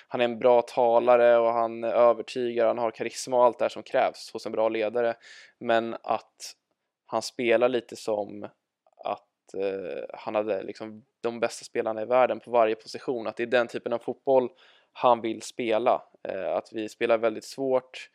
han 0.07 0.21
är 0.21 0.25
en 0.25 0.39
bra 0.39 0.61
talare 0.61 1.37
och 1.37 1.53
han 1.53 1.83
övertygar, 1.83 2.67
han 2.67 2.77
har 2.77 2.91
karisma 2.91 3.37
och 3.37 3.45
allt 3.45 3.59
det 3.59 3.65
här 3.65 3.69
som 3.69 3.83
krävs 3.83 4.29
hos 4.33 4.45
en 4.45 4.51
bra 4.51 4.69
ledare. 4.69 5.15
Men 5.59 5.93
att 6.03 6.55
han 7.05 7.21
spelar 7.21 7.69
lite 7.69 7.95
som 7.95 8.43
att 9.03 9.53
eh, 9.57 10.03
han 10.13 10.35
hade 10.35 10.63
liksom 10.63 11.03
de 11.21 11.39
bästa 11.39 11.65
spelarna 11.65 12.01
i 12.01 12.05
världen 12.05 12.39
på 12.39 12.51
varje 12.51 12.75
position, 12.75 13.27
att 13.27 13.37
det 13.37 13.43
är 13.43 13.47
den 13.47 13.67
typen 13.67 13.93
av 13.93 13.99
fotboll 13.99 14.49
han 14.97 15.21
vill 15.21 15.41
spela, 15.41 16.03
eh, 16.23 16.53
att 16.53 16.69
vi 16.73 16.89
spelar 16.89 17.17
väldigt 17.17 17.43
svårt 17.43 18.09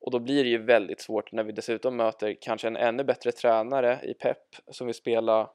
och 0.00 0.10
då 0.10 0.18
blir 0.18 0.44
det 0.44 0.50
ju 0.50 0.62
väldigt 0.62 1.00
svårt 1.00 1.32
när 1.32 1.44
vi 1.44 1.52
dessutom 1.52 1.96
möter 1.96 2.36
kanske 2.40 2.66
en 2.66 2.76
ännu 2.76 3.04
bättre 3.04 3.32
tränare 3.32 4.00
i 4.02 4.14
Pep 4.14 4.38
som 4.68 4.86
vill 4.86 4.94
spela 4.94 5.50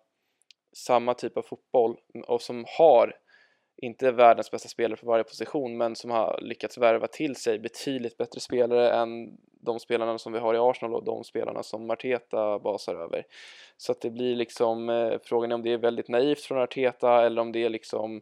samma 0.74 1.14
typ 1.14 1.38
av 1.38 1.42
fotboll 1.42 1.98
och 2.28 2.42
som 2.42 2.66
har 2.78 3.16
inte 3.78 4.12
världens 4.12 4.52
bästa 4.52 4.70
spelare 4.70 5.00
på 5.00 5.08
varje 5.08 5.24
position 5.24 5.78
men 5.78 5.96
som 5.96 6.12
har 6.12 6.40
lyckats 6.42 6.78
värva 6.78 7.08
till 7.08 7.36
sig 7.36 7.60
betydligt 7.60 8.18
bättre 8.18 8.40
spelare 8.40 8.92
än 8.92 9.38
de 9.62 9.80
spelarna 9.80 10.18
som 10.18 10.34
vi 10.34 10.40
har 10.40 10.54
i 10.54 10.58
Arsenal 10.58 10.96
och 10.96 11.04
de 11.04 11.24
spelarna 11.24 11.64
som 11.64 11.90
Arteta 11.90 12.60
basar 12.60 12.96
över. 12.96 13.26
Så 13.78 13.92
att 13.92 14.02
det 14.02 14.10
blir 14.10 14.36
liksom 14.36 14.90
eh, 14.90 15.14
frågan 15.24 15.52
är 15.52 15.56
om 15.56 15.64
det 15.64 15.74
är 15.74 15.78
väldigt 15.78 16.10
naivt 16.10 16.42
från 16.42 16.58
Arteta 16.58 17.26
eller 17.26 17.42
om 17.42 17.52
det 17.52 17.64
är 17.64 17.70
liksom 17.70 18.22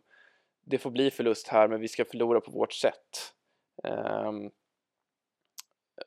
det 0.69 0.77
får 0.77 0.91
bli 0.91 1.11
förlust 1.11 1.47
här 1.47 1.67
men 1.67 1.81
vi 1.81 1.87
ska 1.87 2.05
förlora 2.05 2.41
på 2.41 2.51
vårt 2.51 2.73
sätt. 2.73 3.33
Um, 3.83 4.51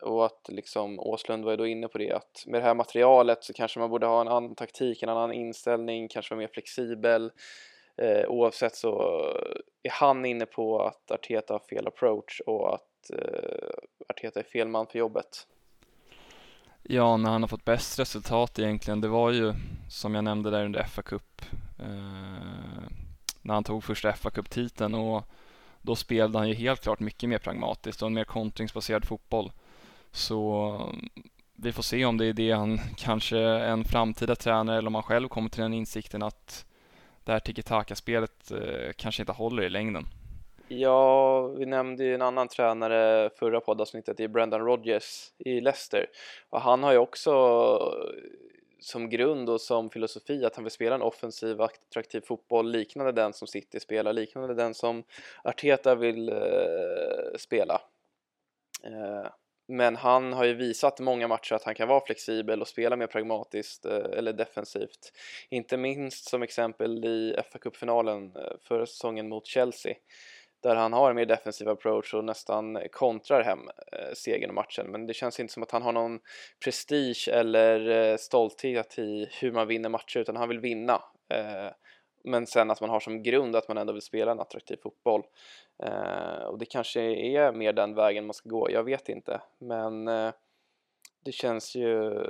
och 0.01 0.27
att 0.27 0.49
liksom 0.49 1.01
Åslund 1.01 1.45
var 1.45 1.51
ju 1.51 1.57
då 1.57 1.67
inne 1.67 1.89
på 1.89 1.99
det 1.99 2.13
att 2.13 2.45
med 2.47 2.61
det 2.61 2.65
här 2.65 2.75
materialet 2.75 3.45
så 3.45 3.53
kanske 3.53 3.79
man 3.81 3.91
borde 3.91 4.07
ha 4.07 4.21
en 4.21 4.29
annan 4.29 4.55
taktik, 4.55 5.03
en 5.03 5.09
annan 5.09 5.33
inställning, 5.33 6.09
kanske 6.09 6.35
vara 6.35 6.41
mer 6.41 6.51
flexibel 6.53 7.33
eh, 7.97 8.29
oavsett 8.29 8.77
så 8.77 9.23
är 9.83 9.91
han 9.91 10.25
inne 10.25 10.47
på 10.47 10.83
att 10.83 11.11
Arteta 11.11 11.55
har 11.55 11.59
fel 11.59 11.87
approach 11.87 12.41
och 12.41 12.75
att 12.75 13.11
eh, 13.13 13.69
Arteta 14.09 14.41
är 14.41 14.45
fel 14.45 14.69
man 14.69 14.87
för 14.87 14.99
jobbet. 14.99 15.47
Ja, 16.83 17.17
när 17.17 17.31
han 17.31 17.43
har 17.43 17.49
fått 17.49 17.65
bäst 17.65 17.99
resultat 17.99 18.59
egentligen, 18.59 19.01
det 19.01 19.09
var 19.09 19.31
ju 19.31 19.53
som 19.91 20.15
jag 20.15 20.25
nämnde 20.25 20.51
där 20.51 20.65
under 20.65 20.83
fa 20.83 21.03
Cup 21.03 21.43
eh, 21.79 23.10
när 23.43 23.55
han 23.55 23.65
tog 23.65 23.85
första 23.85 24.13
fa 24.13 24.31
Cup-titeln 24.31 24.95
och 24.95 25.25
då 25.83 25.97
spelade 25.97 26.39
han 26.39 26.49
ju 26.49 26.55
helt 26.55 26.83
klart 26.83 27.01
mycket 27.01 27.29
mer 27.29 27.39
pragmatiskt 27.39 28.03
och 28.03 28.07
en 28.07 28.15
mer 28.15 28.25
kontringsbaserad 28.25 29.05
fotboll. 29.05 29.53
Så 30.13 30.93
vi 31.57 31.73
får 31.73 31.83
se 31.83 32.05
om 32.05 32.19
det 32.19 32.27
är 32.27 32.33
det 32.33 32.53
han 32.53 32.79
kanske 32.97 33.39
en 33.39 33.85
framtida 33.85 34.37
tränare 34.37 34.79
eller 34.79 34.89
om 34.89 34.95
han 34.95 35.03
själv 35.03 35.29
kommer 35.29 35.49
till 35.49 35.63
den 35.63 35.75
insikten 35.75 36.23
att 36.23 36.67
det 37.25 37.33
här 37.33 37.41
tiki-taka-spelet 37.41 38.51
eh, 38.51 38.93
kanske 38.97 39.23
inte 39.23 39.33
håller 39.33 39.63
i 39.63 39.71
längden. 39.71 40.07
Ja, 40.69 41.47
vi 41.47 41.67
nämnde 41.67 42.05
ju 42.05 42.15
en 42.15 42.23
annan 42.23 42.49
tränare 42.49 43.31
förra 43.39 43.61
poddavsnittet, 43.61 44.17
det 44.17 44.25
är 44.25 44.29
Brendan 44.29 44.61
Rodgers 44.61 45.33
i 45.39 45.61
Leicester. 45.61 46.07
Och 46.51 46.61
han 46.61 46.83
har 46.83 46.93
ju 46.93 46.99
också 46.99 47.31
som 48.81 49.11
grund 49.11 49.51
och 49.51 49.61
som 49.61 49.91
filosofi 49.91 50.45
att 50.45 50.55
han 50.55 50.65
vill 50.65 50.71
spela 50.71 50.95
en 50.95 51.03
offensiv, 51.03 51.61
attraktiv 51.61 52.21
fotboll 52.21 52.71
liknande 52.71 53.13
den 53.13 53.33
som 53.33 53.49
City 53.49 53.81
spelar, 53.81 54.13
liknande 54.13 54.55
den 54.55 54.75
som 54.75 55.05
Arteta 55.45 55.95
vill 55.95 56.29
eh, 56.29 57.37
spela. 57.39 57.81
Eh, 58.85 59.31
men 59.71 59.97
han 59.97 60.33
har 60.33 60.45
ju 60.45 60.55
visat 60.55 61.01
många 61.01 61.29
matcher 61.29 61.55
att 61.55 61.65
han 61.65 61.75
kan 61.75 61.89
vara 61.89 62.07
flexibel 62.07 62.61
och 62.61 62.69
spela 62.69 62.97
mer 62.97 63.07
pragmatiskt 63.07 63.85
eh, 63.85 64.05
eller 64.17 64.33
defensivt. 64.33 65.13
Inte 65.49 65.77
minst 65.77 66.29
som 66.29 66.43
exempel 66.43 67.05
i 67.05 67.37
FA-cupfinalen 67.53 68.37
eh, 68.37 68.53
förra 68.61 68.87
säsongen 68.87 69.29
mot 69.29 69.47
Chelsea 69.47 69.95
där 70.63 70.77
han 70.77 70.93
har 70.93 71.11
en 71.11 71.17
mer 71.17 71.27
defensiv 71.27 71.69
approach 71.69 72.15
och 72.15 72.25
nästan 72.25 72.79
kontrar 72.93 73.43
hem 73.43 73.59
eh, 73.93 74.15
segern 74.15 74.51
och 74.51 74.55
matchen. 74.55 74.87
Men 74.87 75.07
det 75.07 75.15
känns 75.15 75.41
inte 75.41 75.53
som 75.53 75.63
att 75.63 75.71
han 75.71 75.83
har 75.83 75.93
någon 75.93 76.21
prestige 76.65 77.29
eller 77.33 77.91
eh, 77.91 78.17
stolthet 78.17 78.99
i 78.99 79.29
hur 79.41 79.53
man 79.53 79.67
vinner 79.67 79.89
matcher 79.89 80.19
utan 80.19 80.37
han 80.37 80.49
vill 80.49 80.61
vinna. 80.61 81.03
Eh, 81.35 81.73
men 82.25 82.47
sen 82.47 82.71
att 82.71 82.81
man 82.81 82.91
har 82.91 83.01
som 83.01 83.23
grund 83.23 83.57
att 83.57 83.69
man 83.69 83.79
ändå 83.79 83.93
vill 83.93 84.03
spela 84.03 84.33
en 84.33 84.41
attraktiv 84.41 84.77
fotboll. 84.83 85.23
Eh, 85.83 86.45
och 86.45 86.59
det 86.59 86.67
kanske 86.67 87.01
är 87.01 87.53
mer 87.53 87.73
den 87.73 87.95
vägen 87.95 88.27
man 88.27 88.35
ska 88.35 88.49
gå, 88.49 88.71
jag 88.71 88.85
vet 88.85 89.09
inte. 89.09 89.41
Men 89.59 90.09
eh, 90.09 90.33
det 91.25 91.33
känns 91.33 91.75
ju 91.75 92.25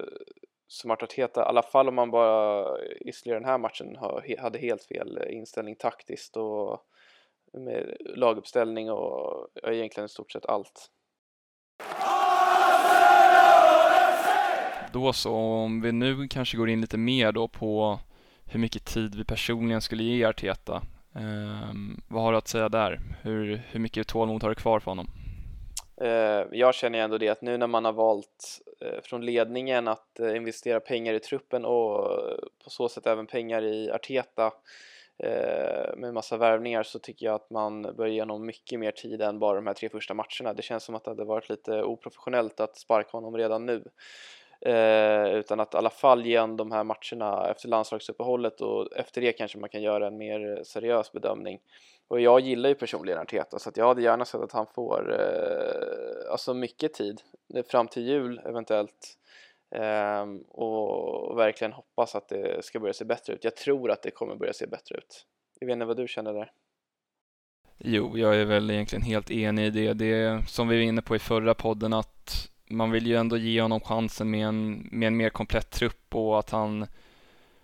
som 0.66 0.90
att 0.90 1.02
Arteta, 1.02 1.40
i 1.40 1.44
alla 1.44 1.62
fall 1.62 1.88
om 1.88 1.94
man 1.94 2.10
bara 2.10 2.66
ytterligare 3.00 3.40
den 3.40 3.48
här 3.48 3.58
matchen, 3.58 3.96
hade 4.38 4.58
helt 4.58 4.84
fel 4.84 5.24
inställning 5.30 5.76
taktiskt 5.76 6.36
och 6.36 6.84
med 7.52 7.96
laguppställning 8.00 8.90
och 8.90 9.48
egentligen 9.62 10.06
i 10.06 10.08
stort 10.08 10.32
sett 10.32 10.46
allt. 10.46 10.90
Då 14.92 15.12
så, 15.12 15.34
om 15.34 15.80
vi 15.80 15.92
nu 15.92 16.28
kanske 16.28 16.56
går 16.56 16.68
in 16.68 16.80
lite 16.80 16.98
mer 16.98 17.32
då 17.32 17.48
på 17.48 17.98
hur 18.44 18.60
mycket 18.60 18.84
tid 18.84 19.14
vi 19.14 19.24
personligen 19.24 19.80
skulle 19.80 20.02
ge 20.02 20.24
Arteta. 20.24 20.82
Eh, 21.14 21.74
vad 22.08 22.22
har 22.22 22.32
du 22.32 22.38
att 22.38 22.48
säga 22.48 22.68
där? 22.68 23.00
Hur, 23.22 23.62
hur 23.70 23.80
mycket 23.80 24.08
tålamod 24.08 24.42
har 24.42 24.48
du 24.48 24.54
kvar 24.54 24.80
för 24.80 24.90
honom? 24.90 25.06
Eh, 26.00 26.46
jag 26.52 26.74
känner 26.74 26.98
ändå 26.98 27.18
det 27.18 27.28
att 27.28 27.42
nu 27.42 27.58
när 27.58 27.66
man 27.66 27.84
har 27.84 27.92
valt 27.92 28.60
eh, 28.80 29.00
från 29.02 29.24
ledningen 29.24 29.88
att 29.88 30.20
eh, 30.20 30.36
investera 30.36 30.80
pengar 30.80 31.14
i 31.14 31.20
truppen 31.20 31.64
och 31.64 32.04
på 32.64 32.70
så 32.70 32.88
sätt 32.88 33.06
även 33.06 33.26
pengar 33.26 33.62
i 33.64 33.90
Arteta 33.90 34.52
Eh, 35.22 35.96
med 35.96 36.14
massa 36.14 36.36
värvningar 36.36 36.82
så 36.82 36.98
tycker 36.98 37.26
jag 37.26 37.34
att 37.34 37.50
man 37.50 37.82
bör 37.82 38.06
ge 38.06 38.20
honom 38.20 38.46
mycket 38.46 38.80
mer 38.80 38.90
tid 38.90 39.22
än 39.22 39.38
bara 39.38 39.56
de 39.56 39.66
här 39.66 39.74
tre 39.74 39.88
första 39.88 40.14
matcherna. 40.14 40.54
Det 40.54 40.62
känns 40.62 40.84
som 40.84 40.94
att 40.94 41.04
det 41.04 41.10
hade 41.10 41.24
varit 41.24 41.48
lite 41.48 41.82
oprofessionellt 41.82 42.60
att 42.60 42.76
sparka 42.76 43.10
honom 43.12 43.36
redan 43.36 43.66
nu. 43.66 43.84
Eh, 44.60 45.34
utan 45.34 45.60
att 45.60 45.74
i 45.74 45.76
alla 45.76 45.90
fall 45.90 46.26
ge 46.26 46.38
honom 46.38 46.56
de 46.56 46.72
här 46.72 46.84
matcherna 46.84 47.50
efter 47.50 47.68
landslagsuppehållet 47.68 48.60
och 48.60 48.96
efter 48.96 49.20
det 49.20 49.32
kanske 49.32 49.58
man 49.58 49.70
kan 49.70 49.82
göra 49.82 50.06
en 50.06 50.16
mer 50.16 50.62
seriös 50.64 51.12
bedömning. 51.12 51.60
Och 52.08 52.20
jag 52.20 52.40
gillar 52.40 52.68
ju 52.68 52.74
personligen 52.74 53.18
Arteta 53.18 53.58
så 53.58 53.68
att 53.68 53.76
jag 53.76 53.88
hade 53.88 54.02
gärna 54.02 54.24
sett 54.24 54.40
att 54.40 54.52
han 54.52 54.66
får 54.66 55.20
eh, 55.20 56.32
alltså 56.32 56.54
mycket 56.54 56.94
tid 56.94 57.20
fram 57.70 57.88
till 57.88 58.08
jul 58.08 58.40
eventuellt 58.44 59.16
eh, 59.70 60.26
och 60.48 61.38
verkligen 61.38 61.72
hoppas 61.72 62.14
att 62.14 62.28
det 62.28 62.64
ska 62.64 62.80
börja 62.80 62.92
se 62.92 63.04
bättre 63.04 63.32
ut. 63.32 63.44
Jag 63.44 63.56
tror 63.56 63.90
att 63.90 64.02
det 64.02 64.10
kommer 64.10 64.36
börja 64.36 64.52
se 64.52 64.66
bättre 64.66 64.96
ut. 64.96 65.26
Jag 65.60 65.66
vet 65.66 65.72
inte 65.72 65.86
vad 65.86 65.96
du 65.96 66.08
känner 66.08 66.32
där? 66.32 66.52
Jo, 67.78 68.18
jag 68.18 68.36
är 68.36 68.44
väl 68.44 68.70
egentligen 68.70 69.02
helt 69.02 69.30
enig 69.30 69.66
i 69.66 69.70
det. 69.70 69.92
Det 69.92 70.48
som 70.48 70.68
vi 70.68 70.76
var 70.76 70.82
inne 70.82 71.02
på 71.02 71.16
i 71.16 71.18
förra 71.18 71.54
podden 71.54 71.92
att 71.92 72.50
man 72.70 72.90
vill 72.90 73.06
ju 73.06 73.16
ändå 73.16 73.36
ge 73.36 73.62
honom 73.62 73.80
chansen 73.80 74.30
med 74.30 74.46
en, 74.46 74.88
med 74.92 75.06
en 75.06 75.16
mer 75.16 75.30
komplett 75.30 75.70
trupp 75.70 76.14
och 76.14 76.38
att 76.38 76.50
han 76.50 76.86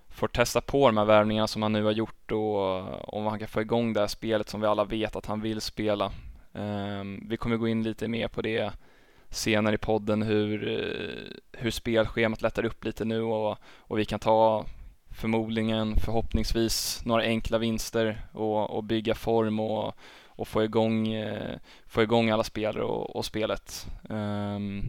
får 0.09 0.29
testa 0.29 0.61
på 0.61 0.87
de 0.87 0.97
här 0.97 1.05
värvningarna 1.05 1.47
som 1.47 1.63
han 1.63 1.73
nu 1.73 1.85
har 1.85 1.93
gjort 1.93 2.33
och 2.33 3.15
om 3.15 3.27
han 3.27 3.39
kan 3.39 3.49
få 3.49 3.61
igång 3.61 3.93
det 3.93 4.01
här 4.01 4.07
spelet 4.07 4.49
som 4.49 4.61
vi 4.61 4.67
alla 4.67 4.85
vet 4.85 5.17
att 5.17 5.27
han 5.27 5.41
vill 5.41 5.61
spela. 5.61 6.13
Um, 6.53 7.29
vi 7.29 7.37
kommer 7.37 7.57
gå 7.57 7.69
in 7.69 7.83
lite 7.83 8.09
mer 8.09 8.29
på 8.29 8.43
det 8.43 8.73
senare 9.37 9.75
i 9.75 9.79
podden 9.79 10.23
hur, 10.23 10.69
eh, 10.69 11.61
hur 11.61 11.71
spelschemat 11.71 12.43
lättar 12.43 12.65
upp 12.65 12.85
lite 12.85 13.05
nu 13.05 13.23
och, 13.23 13.57
och 13.79 13.99
vi 13.99 14.05
kan 14.05 14.19
ta 14.19 14.65
förmodligen 15.21 15.97
förhoppningsvis 15.97 17.03
några 17.05 17.23
enkla 17.23 17.59
vinster 17.59 18.27
och, 18.35 18.71
och 18.71 18.85
bygga 18.85 19.15
form 19.15 19.61
och, 19.61 19.95
och 20.27 20.49
få, 20.49 20.65
igång, 20.65 21.09
eh, 21.09 21.59
få 21.87 22.03
igång 22.03 22.31
alla 22.31 22.45
spelare 22.45 22.85
och, 22.85 23.17
och 23.17 23.25
spelet. 23.25 23.87
Um, 24.09 24.83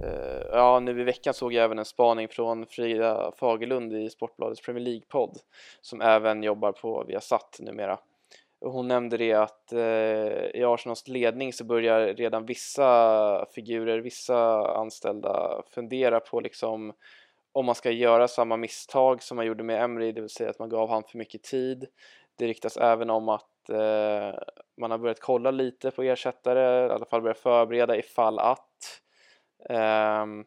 Uh, 0.00 0.42
ja, 0.52 0.80
nu 0.80 1.00
i 1.00 1.04
veckan 1.04 1.34
såg 1.34 1.52
jag 1.52 1.64
även 1.64 1.78
en 1.78 1.84
spaning 1.84 2.28
från 2.28 2.66
Frida 2.66 3.32
Fagerlund 3.36 3.92
i 3.92 4.10
Sportbladets 4.10 4.60
Premier 4.60 4.84
League-podd 4.84 5.38
som 5.80 6.00
även 6.00 6.42
jobbar 6.42 6.72
på 6.72 7.04
Viasat 7.08 7.56
numera. 7.60 7.98
Hon 8.60 8.88
nämnde 8.88 9.16
det 9.16 9.32
att 9.32 9.72
eh, 9.72 10.60
i 10.60 10.64
Arsenals 10.64 11.08
ledning 11.08 11.52
så 11.52 11.64
börjar 11.64 12.14
redan 12.14 12.46
vissa 12.46 13.46
figurer, 13.54 13.98
vissa 13.98 14.68
anställda 14.76 15.62
fundera 15.74 16.20
på 16.20 16.40
liksom 16.40 16.92
om 17.52 17.66
man 17.66 17.74
ska 17.74 17.90
göra 17.90 18.28
samma 18.28 18.56
misstag 18.56 19.22
som 19.22 19.36
man 19.36 19.46
gjorde 19.46 19.64
med 19.64 19.84
Emery, 19.84 20.12
det 20.12 20.20
vill 20.20 20.30
säga 20.30 20.50
att 20.50 20.58
man 20.58 20.68
gav 20.68 20.90
han 20.90 21.02
för 21.04 21.18
mycket 21.18 21.42
tid. 21.42 21.86
Det 22.38 22.46
riktas 22.46 22.76
även 22.76 23.10
om 23.10 23.28
att 23.28 23.68
eh, 23.70 24.38
man 24.80 24.90
har 24.90 24.98
börjat 24.98 25.20
kolla 25.20 25.50
lite 25.50 25.90
på 25.90 26.02
ersättare, 26.02 26.86
i 26.86 26.90
alla 26.90 27.06
fall 27.06 27.22
börjat 27.22 27.38
förbereda 27.38 27.96
ifall 27.96 28.38
att 28.38 29.02
Um, 29.70 30.44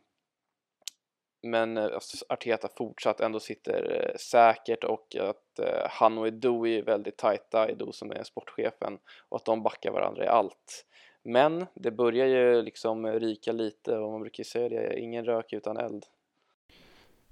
men 1.41 1.77
eh, 1.77 1.83
alltså, 1.83 2.25
Arteta 2.29 2.69
fortsatt 2.77 3.19
ändå 3.19 3.39
sitter 3.39 4.05
eh, 4.05 4.17
säkert 4.17 4.83
och 4.83 5.15
att 5.15 5.59
eh, 5.59 5.89
han 5.89 6.17
och 6.17 6.27
Edo 6.27 6.67
är 6.67 6.83
väldigt 6.83 7.17
tajta, 7.17 7.69
Edo 7.69 7.91
som 7.91 8.11
är 8.11 8.23
sportchefen 8.23 8.97
och 9.29 9.37
att 9.37 9.45
de 9.45 9.63
backar 9.63 9.91
varandra 9.91 10.25
i 10.25 10.27
allt. 10.27 10.85
Men 11.23 11.65
det 11.73 11.91
börjar 11.91 12.25
ju 12.25 12.61
liksom 12.61 13.07
ryka 13.07 13.51
lite 13.51 13.97
och 13.97 14.11
man 14.11 14.21
brukar 14.21 14.43
säga 14.43 14.69
det, 14.69 14.99
ingen 14.99 15.25
rök 15.25 15.53
utan 15.53 15.77
eld. 15.77 16.05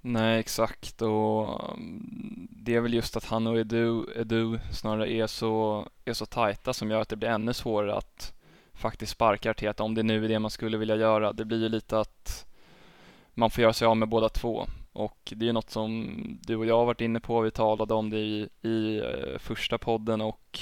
Nej, 0.01 0.39
exakt 0.39 1.01
och 1.01 1.71
mm, 1.73 2.47
det 2.51 2.75
är 2.75 2.81
väl 2.81 2.93
just 2.93 3.17
att 3.17 3.25
han 3.25 3.47
och 3.47 3.57
Edu, 3.57 4.03
Edu 4.15 4.59
snarare 4.73 5.11
är 5.11 5.27
så, 5.27 5.85
är 6.05 6.13
så 6.13 6.25
tajta 6.25 6.73
som 6.73 6.91
gör 6.91 7.01
att 7.01 7.09
det 7.09 7.15
blir 7.15 7.29
ännu 7.29 7.53
svårare 7.53 7.95
att 7.95 8.33
faktiskt 8.73 9.11
sparka 9.11 9.51
Arteta 9.51 9.83
om 9.83 9.95
det 9.95 10.03
nu 10.03 10.25
är 10.25 10.29
det 10.29 10.39
man 10.39 10.51
skulle 10.51 10.77
vilja 10.77 10.95
göra. 10.95 11.33
Det 11.33 11.45
blir 11.45 11.61
ju 11.61 11.69
lite 11.69 11.99
att 11.99 12.46
man 13.37 13.49
får 13.49 13.61
göra 13.61 13.73
sig 13.73 13.87
av 13.87 13.97
med 13.97 14.09
båda 14.09 14.29
två 14.29 14.67
och 14.93 15.33
det 15.35 15.49
är 15.49 15.53
något 15.53 15.69
som 15.69 16.13
du 16.41 16.55
och 16.55 16.65
jag 16.65 16.77
har 16.77 16.85
varit 16.85 17.01
inne 17.01 17.19
på. 17.19 17.41
Vi 17.41 17.51
talade 17.51 17.93
om 17.93 18.09
det 18.09 18.19
i, 18.19 18.49
i 18.61 18.97
eh, 18.97 19.39
första 19.39 19.77
podden 19.77 20.21
och 20.21 20.59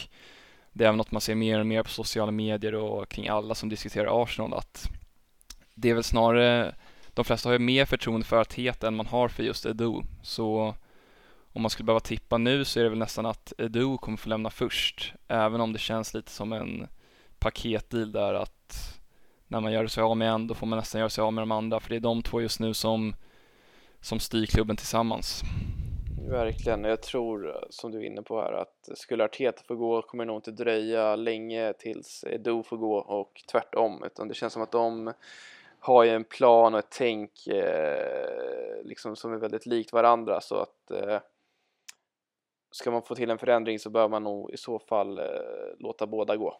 det 0.71 0.83
är 0.83 0.87
även 0.87 0.97
något 0.97 1.11
man 1.11 1.21
ser 1.21 1.35
mer 1.35 1.59
och 1.59 1.65
mer 1.65 1.83
på 1.83 1.89
sociala 1.89 2.31
medier 2.31 2.75
och 2.75 3.09
kring 3.09 3.27
alla 3.27 3.55
som 3.55 3.69
diskuterar 3.69 4.23
Arsenal 4.23 4.53
att 4.53 4.89
det 5.73 5.89
är 5.89 5.93
väl 5.93 6.03
snarare 6.03 6.75
de 7.13 7.25
flesta 7.25 7.49
har 7.49 7.53
ju 7.53 7.59
mer 7.59 7.85
förtroende 7.85 8.25
för 8.25 8.41
Arteta 8.41 8.87
än 8.87 8.95
man 8.95 9.05
har 9.05 9.27
för 9.27 9.43
just 9.43 9.65
Edu. 9.65 10.01
Så 10.21 10.75
om 11.53 11.61
man 11.61 11.69
skulle 11.69 11.85
behöva 11.85 11.99
tippa 11.99 12.37
nu 12.37 12.65
så 12.65 12.79
är 12.79 12.83
det 12.83 12.89
väl 12.89 12.99
nästan 12.99 13.25
att 13.25 13.53
Edu 13.57 13.97
kommer 13.97 14.17
få 14.17 14.29
lämna 14.29 14.49
först, 14.49 15.13
även 15.27 15.61
om 15.61 15.73
det 15.73 15.79
känns 15.79 16.13
lite 16.13 16.31
som 16.31 16.53
en 16.53 16.87
paketdeal 17.39 18.11
där 18.11 18.33
att 18.33 18.94
när 19.55 19.61
man 19.61 19.71
gör 19.71 19.87
sig 19.87 20.03
av 20.03 20.17
med 20.17 20.29
en 20.29 20.47
då 20.47 20.53
får 20.53 20.67
man 20.67 20.79
nästan 20.79 20.99
göra 20.99 21.09
sig 21.09 21.21
av 21.21 21.33
med 21.33 21.41
de 21.41 21.51
andra 21.51 21.79
för 21.79 21.89
det 21.89 21.95
är 21.95 21.99
de 21.99 22.21
två 22.21 22.41
just 22.41 22.59
nu 22.59 22.73
som, 22.73 23.15
som 24.01 24.19
styr 24.19 24.45
klubben 24.45 24.75
tillsammans. 24.75 25.41
Verkligen, 26.29 26.83
jag 26.83 27.01
tror 27.01 27.65
som 27.69 27.91
du 27.91 27.97
är 27.97 28.03
inne 28.03 28.21
på 28.21 28.41
här 28.41 28.53
att 28.53 28.97
skulle 28.97 29.23
Arteta 29.23 29.63
få 29.67 29.75
gå 29.75 30.01
kommer 30.01 30.25
det 30.25 30.27
nog 30.27 30.37
inte 30.37 30.51
dröja 30.51 31.15
länge 31.15 31.73
tills 31.73 32.23
Edo 32.27 32.63
får 32.63 32.77
gå 32.77 32.97
och 32.97 33.43
tvärtom 33.51 34.03
utan 34.03 34.27
det 34.27 34.33
känns 34.33 34.53
som 34.53 34.61
att 34.61 34.71
de 34.71 35.13
har 35.79 36.03
ju 36.03 36.09
en 36.09 36.23
plan 36.23 36.73
och 36.73 36.79
ett 36.79 36.95
tänk 36.97 37.47
eh, 37.47 38.83
liksom 38.83 39.15
som 39.15 39.33
är 39.33 39.37
väldigt 39.37 39.65
likt 39.65 39.93
varandra 39.93 40.41
så 40.41 40.55
att 40.55 40.91
eh, 40.91 41.19
ska 42.71 42.91
man 42.91 43.01
få 43.01 43.15
till 43.15 43.29
en 43.29 43.37
förändring 43.37 43.79
så 43.79 43.89
bör 43.89 44.09
man 44.09 44.23
nog 44.23 44.51
i 44.51 44.57
så 44.57 44.79
fall 44.79 45.19
eh, 45.19 45.25
låta 45.79 46.07
båda 46.07 46.35
gå. 46.35 46.59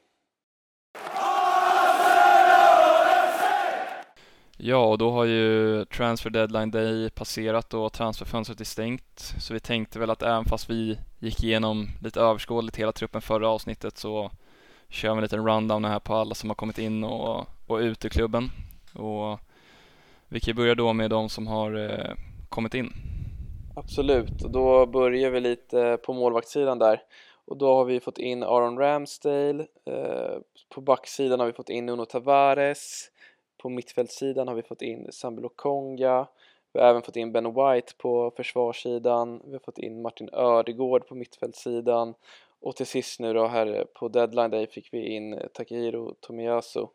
Ja, 4.68 4.86
och 4.86 4.98
då 4.98 5.12
har 5.12 5.26
ju 5.26 5.86
transfer 5.86 6.30
deadline 6.30 6.72
day 6.72 7.10
passerat 7.10 7.74
och 7.74 7.94
transferfönstret 7.94 8.62
är 8.62 8.66
stängt. 8.66 9.34
Så 9.40 9.54
vi 9.54 9.60
tänkte 9.60 10.00
väl 10.00 10.10
att 10.10 10.22
även 10.22 10.46
fast 10.46 10.70
vi 10.70 10.98
gick 11.20 11.44
igenom 11.44 11.88
lite 12.02 12.22
överskådligt 12.22 12.78
hela 12.78 12.92
truppen 12.92 13.22
förra 13.22 13.50
avsnittet 13.50 13.98
så 13.98 14.32
kör 14.90 15.10
vi 15.10 15.16
en 15.16 15.22
liten 15.22 15.48
rundown 15.48 15.86
här 15.86 16.00
på 16.00 16.14
alla 16.16 16.36
som 16.36 16.50
har 16.50 16.56
kommit 16.56 16.78
in 16.78 17.04
och, 17.04 17.46
och 17.68 17.78
ut 17.78 18.06
ur 18.06 18.10
klubben. 18.10 18.50
Och 18.96 19.40
vi 20.28 20.40
kan 20.40 20.56
börja 20.56 20.76
då 20.76 20.94
med 20.94 21.10
de 21.10 21.30
som 21.30 21.48
har 21.48 21.90
eh, 21.90 22.16
kommit 22.50 22.74
in. 22.74 22.94
Absolut, 23.76 24.44
och 24.44 24.52
då 24.52 24.86
börjar 24.86 25.32
vi 25.32 25.40
lite 25.40 25.98
på 26.06 26.14
målvaktssidan 26.14 26.80
där. 26.80 27.02
Och 27.48 27.58
då 27.58 27.76
har 27.76 27.86
vi 27.86 28.00
fått 28.00 28.18
in 28.18 28.44
Aaron 28.44 28.78
Ramsdale, 28.78 29.66
eh, 29.90 30.38
på 30.76 30.82
backsidan 30.82 31.40
har 31.40 31.48
vi 31.48 31.54
fått 31.54 31.70
in 31.70 31.86
Nuno 31.86 32.06
Tavares, 32.06 33.12
på 33.66 33.70
mittfältssidan 33.70 34.48
har 34.48 34.56
vi 34.56 34.62
fått 34.62 34.82
in 34.82 35.12
Sambi 35.12 35.50
Konga, 35.56 36.28
vi 36.74 36.80
har 36.80 36.88
även 36.90 37.02
fått 37.02 37.16
in 37.16 37.32
Ben 37.32 37.54
White 37.54 37.94
på 37.98 38.32
försvarssidan, 38.38 39.42
vi 39.46 39.52
har 39.52 39.60
fått 39.60 39.78
in 39.78 40.02
Martin 40.02 40.30
Ödegård 40.34 41.08
på 41.08 41.16
mittfältssidan. 41.16 42.14
Och 42.62 42.76
till 42.76 42.86
sist 42.86 43.20
nu 43.20 43.34
då 43.34 43.48
här 43.48 43.86
på 43.94 44.08
deadline 44.08 44.52
day 44.52 44.68
fick 44.68 44.94
vi 44.94 45.16
in 45.16 45.40
Takehiro 45.54 46.14
Tomiyasu 46.20 46.88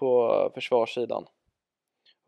på 0.00 0.50
försvarssidan. 0.54 1.26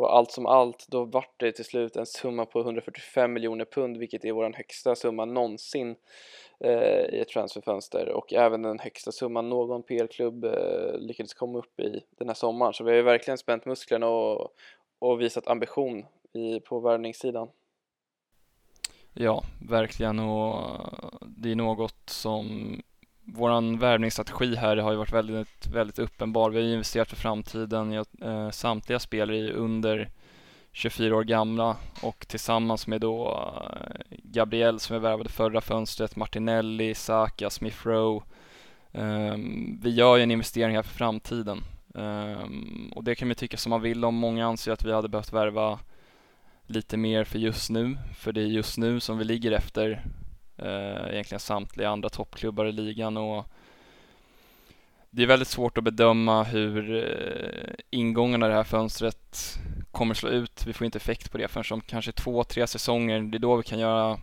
Och 0.01 0.17
allt 0.17 0.31
som 0.31 0.47
allt, 0.47 0.87
då 0.89 1.05
vart 1.05 1.41
det 1.41 1.53
till 1.53 1.65
slut 1.65 1.97
en 1.97 2.07
summa 2.07 2.47
på 2.47 2.61
145 2.61 3.33
miljoner 3.33 3.65
pund, 3.65 3.97
vilket 3.97 4.25
är 4.25 4.33
vår 4.33 4.53
högsta 4.57 4.95
summa 4.95 5.25
någonsin 5.25 5.97
eh, 6.65 7.05
i 7.15 7.21
ett 7.21 7.29
transferfönster 7.29 8.09
och 8.09 8.33
även 8.33 8.63
den 8.63 8.79
högsta 8.79 9.13
summan 9.13 9.49
någon 9.49 9.83
PL-klubb 9.83 10.45
eh, 10.45 10.99
lyckades 10.99 11.35
komma 11.35 11.59
upp 11.59 11.81
i 11.81 12.01
den 12.19 12.29
här 12.29 12.35
sommaren. 12.35 12.73
Så 12.73 12.85
vi 12.85 12.91
har 12.91 12.97
ju 12.97 13.03
verkligen 13.03 13.39
spänt 13.39 13.65
musklerna 13.65 14.07
och, 14.09 14.55
och 14.99 15.21
visat 15.21 15.49
ambition 15.49 16.07
i, 16.33 16.61
på 16.61 16.81
värvningssidan. 16.81 17.49
Ja, 19.13 19.45
verkligen 19.69 20.19
och 20.19 20.81
det 21.21 21.51
är 21.51 21.57
något 21.57 22.11
som 22.11 22.77
våran 23.25 23.79
värvningsstrategi 23.79 24.57
här 24.57 24.77
har 24.77 24.91
ju 24.91 24.99
varit 24.99 25.13
väldigt, 25.13 25.67
väldigt 25.67 25.99
uppenbar. 25.99 26.51
Vi 26.51 26.61
har 26.61 26.69
investerat 26.69 27.09
för 27.09 27.17
framtiden. 27.17 27.93
Jag, 27.93 28.07
eh, 28.23 28.51
samtliga 28.51 28.99
spelare 28.99 29.39
är 29.39 29.51
under 29.51 30.11
24 30.73 31.17
år 31.17 31.25
gamla 31.25 31.77
och 32.03 32.29
tillsammans 32.29 32.87
med 32.87 33.01
då 33.01 33.45
eh, 33.73 34.17
Gabriel 34.23 34.81
som 34.81 34.95
vi 34.97 35.01
värvade 35.01 35.29
förra 35.29 35.61
fönstret, 35.61 36.17
Martinelli, 36.17 36.95
Saka, 36.95 37.51
Smith 37.51 37.87
Rowe. 37.87 38.25
Eh, 38.93 39.35
vi 39.83 39.91
gör 39.91 40.17
ju 40.17 40.23
en 40.23 40.31
investering 40.31 40.77
här 40.77 40.83
för 40.83 40.95
framtiden 40.95 41.63
um, 41.95 42.93
och 42.97 43.05
det 43.05 43.15
kan 43.15 43.29
man 43.29 43.35
tycka 43.35 43.57
som 43.57 43.71
man 43.71 43.83
vill 43.83 44.05
om. 44.05 44.15
Många 44.15 44.47
anser 44.47 44.73
att 44.73 44.85
vi 44.85 44.93
hade 44.93 45.09
behövt 45.09 45.33
värva 45.33 45.79
lite 46.67 46.97
mer 46.97 47.25
för 47.25 47.39
just 47.39 47.71
nu, 47.71 47.99
för 48.17 48.33
det 48.33 48.41
är 48.41 48.47
just 48.47 48.79
nu 48.79 49.01
som 49.01 49.19
vi 49.19 49.25
ligger 49.25 49.53
efter 49.53 50.05
Eh, 50.63 51.13
egentligen 51.13 51.41
samtliga 51.41 51.89
andra 51.89 52.09
toppklubbar 52.09 52.67
i 52.67 52.73
ligan 52.73 53.17
och 53.17 53.47
det 55.11 55.23
är 55.23 55.27
väldigt 55.27 55.49
svårt 55.49 55.79
att 55.79 55.85
bedöma 55.85 56.43
hur 56.43 56.95
eh, 56.95 57.75
ingångarna 57.91 58.47
i 58.47 58.49
det 58.49 58.55
här 58.55 58.65
fönstret 58.65 59.59
kommer 59.91 60.15
slå 60.15 60.29
ut. 60.29 60.67
Vi 60.67 60.73
får 60.73 60.85
inte 60.85 60.99
effekt 60.99 61.33
på 61.33 61.39
det 61.39 61.49
förrän 61.49 61.65
om 61.71 61.81
kanske 61.81 62.13
två, 62.13 62.45
tre 62.45 62.67
säsonger. 62.67 63.21
Det 63.21 63.37
är 63.37 63.39
då 63.39 63.57
vi 63.57 63.63
kan 63.63 63.79
göra, 63.79 64.19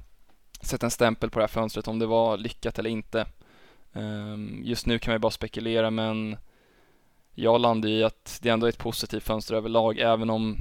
sätta 0.62 0.86
en 0.86 0.92
stämpel 0.92 1.30
på 1.30 1.40
det 1.40 1.44
här 1.44 1.48
fönstret 1.48 1.88
om 1.88 2.00
det 2.00 2.06
var 2.06 2.38
lyckat 2.38 2.80
eller 2.80 2.90
inte. 2.90 3.26
Ehm, 3.94 4.62
just 4.64 4.86
nu 4.86 5.00
kan 5.00 5.12
man 5.12 5.16
ju 5.16 5.20
bara 5.20 5.32
spekulera 5.32 5.92
men 5.92 6.38
jag 7.34 7.62
landar 7.62 7.90
i 7.90 8.04
att 8.04 8.40
det 8.42 8.50
ändå 8.50 8.66
är 8.66 8.70
ett 8.70 8.78
positivt 8.78 9.24
fönster 9.24 9.56
överlag 9.56 10.00
även 10.00 10.30
om 10.30 10.58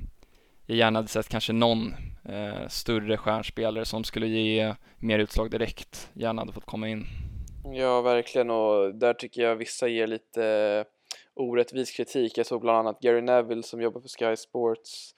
jag 0.66 0.78
gärna 0.78 0.98
hade 0.98 1.08
sett 1.08 1.28
kanske 1.28 1.52
någon 1.52 1.94
eh, 2.28 2.68
större 2.68 3.16
stjärnspelare 3.16 3.84
som 3.84 4.04
skulle 4.04 4.26
ge 4.26 4.74
mer 4.98 5.18
utslag 5.18 5.50
direkt 5.50 6.10
gärna 6.14 6.42
hade 6.42 6.52
fått 6.52 6.66
komma 6.66 6.88
in. 6.88 7.06
Ja, 7.72 8.00
verkligen 8.00 8.50
och 8.50 8.94
där 8.94 9.14
tycker 9.14 9.42
jag 9.42 9.56
vissa 9.56 9.88
ger 9.88 10.06
lite 10.06 10.44
eh, 10.44 10.84
orättvis 11.34 11.90
kritik. 11.90 12.38
Jag 12.38 12.46
såg 12.46 12.60
bland 12.60 12.78
annat 12.78 13.00
Gary 13.00 13.20
Neville 13.20 13.62
som 13.62 13.80
jobbar 13.80 14.00
för 14.00 14.08
Sky 14.08 14.36
Sports 14.36 15.14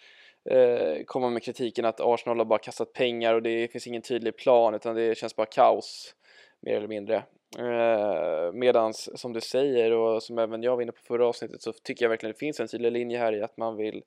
eh, 0.50 1.04
komma 1.06 1.30
med 1.30 1.42
kritiken 1.42 1.84
att 1.84 2.00
Arsenal 2.00 2.38
har 2.38 2.44
bara 2.44 2.58
kastat 2.58 2.92
pengar 2.92 3.34
och 3.34 3.42
det 3.42 3.72
finns 3.72 3.86
ingen 3.86 4.02
tydlig 4.02 4.36
plan 4.36 4.74
utan 4.74 4.96
det 4.96 5.18
känns 5.18 5.36
bara 5.36 5.46
kaos 5.46 6.14
mer 6.60 6.76
eller 6.76 6.88
mindre. 6.88 7.22
Eh, 7.58 8.52
medans 8.52 9.20
som 9.20 9.32
du 9.32 9.40
säger 9.40 9.92
och 9.92 10.22
som 10.22 10.38
även 10.38 10.62
jag 10.62 10.76
var 10.76 10.82
inne 10.82 10.92
på 10.92 11.02
förra 11.02 11.26
avsnittet 11.26 11.62
så 11.62 11.72
tycker 11.72 12.04
jag 12.04 12.10
verkligen 12.10 12.32
det 12.32 12.38
finns 12.38 12.60
en 12.60 12.68
tydlig 12.68 12.92
linje 12.92 13.18
här 13.18 13.32
i 13.32 13.42
att 13.42 13.56
man 13.56 13.76
vill 13.76 14.02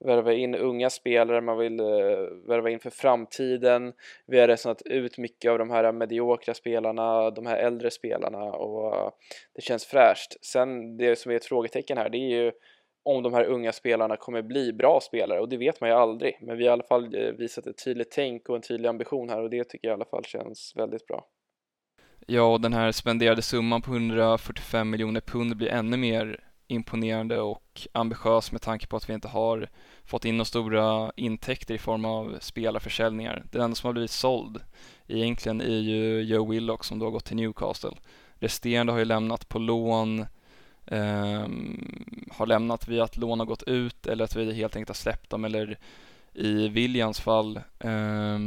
värva 0.00 0.32
in 0.32 0.54
unga 0.54 0.90
spelare, 0.90 1.40
man 1.40 1.58
vill 1.58 1.80
uh, 1.80 2.28
värva 2.48 2.70
in 2.70 2.80
för 2.80 2.90
framtiden. 2.90 3.92
Vi 4.26 4.40
har 4.40 4.48
resonat 4.48 4.82
ut 4.82 5.18
mycket 5.18 5.50
av 5.50 5.58
de 5.58 5.70
här 5.70 5.92
mediokra 5.92 6.54
spelarna, 6.54 7.30
de 7.30 7.46
här 7.46 7.56
äldre 7.56 7.90
spelarna 7.90 8.38
och 8.38 8.94
uh, 8.94 9.10
det 9.54 9.62
känns 9.62 9.86
fräscht. 9.86 10.36
Sen 10.44 10.96
det 10.96 11.18
som 11.18 11.32
är 11.32 11.36
ett 11.36 11.44
frågetecken 11.44 11.98
här, 11.98 12.08
det 12.08 12.18
är 12.18 12.42
ju 12.42 12.52
om 13.02 13.22
de 13.22 13.34
här 13.34 13.44
unga 13.44 13.72
spelarna 13.72 14.16
kommer 14.16 14.42
bli 14.42 14.72
bra 14.72 15.00
spelare 15.00 15.40
och 15.40 15.48
det 15.48 15.56
vet 15.56 15.80
man 15.80 15.90
ju 15.90 15.96
aldrig. 15.96 16.38
Men 16.40 16.56
vi 16.56 16.64
har 16.64 16.70
i 16.70 16.72
alla 16.72 16.82
fall 16.82 17.14
eh, 17.14 17.32
visat 17.32 17.66
ett 17.66 17.84
tydligt 17.84 18.10
tänk 18.10 18.48
och 18.48 18.56
en 18.56 18.62
tydlig 18.62 18.88
ambition 18.88 19.28
här 19.28 19.42
och 19.42 19.50
det 19.50 19.64
tycker 19.64 19.88
jag 19.88 19.92
i 19.92 19.94
alla 19.94 20.04
fall 20.04 20.24
känns 20.24 20.72
väldigt 20.76 21.06
bra. 21.06 21.26
Ja, 22.26 22.52
och 22.52 22.60
den 22.60 22.72
här 22.72 22.92
spenderade 22.92 23.42
summan 23.42 23.82
på 23.82 23.90
145 23.90 24.90
miljoner 24.90 25.20
pund 25.20 25.56
blir 25.56 25.68
ännu 25.68 25.96
mer 25.96 26.49
imponerande 26.70 27.40
och 27.40 27.88
ambitiös 27.92 28.52
med 28.52 28.62
tanke 28.62 28.86
på 28.86 28.96
att 28.96 29.08
vi 29.08 29.14
inte 29.14 29.28
har 29.28 29.68
fått 30.04 30.24
in 30.24 30.36
några 30.36 30.44
stora 30.44 31.12
intäkter 31.16 31.74
i 31.74 31.78
form 31.78 32.04
av 32.04 32.36
spelarförsäljningar. 32.40 33.44
Den 33.50 33.62
enda 33.62 33.74
som 33.74 33.86
har 33.86 33.92
blivit 33.92 34.10
såld 34.10 34.60
egentligen 35.08 35.60
är 35.60 35.78
ju 35.78 36.20
Joe 36.20 36.50
Willock 36.50 36.84
som 36.84 36.98
då 36.98 37.06
har 37.06 37.10
gått 37.10 37.24
till 37.24 37.36
Newcastle. 37.36 37.90
Resterande 38.34 38.92
har 38.92 38.98
ju 38.98 39.04
lämnat 39.04 39.48
på 39.48 39.58
lån, 39.58 40.20
eh, 40.86 41.46
har 42.30 42.46
lämnat 42.46 42.88
via 42.88 43.04
att 43.04 43.16
lån 43.16 43.38
har 43.38 43.46
gått 43.46 43.62
ut 43.62 44.06
eller 44.06 44.24
att 44.24 44.36
vi 44.36 44.52
helt 44.54 44.76
enkelt 44.76 44.88
har 44.88 44.94
släppt 44.94 45.30
dem 45.30 45.44
eller 45.44 45.78
i 46.34 46.68
Williams 46.68 47.20
fall 47.20 47.60
eh, 47.78 48.38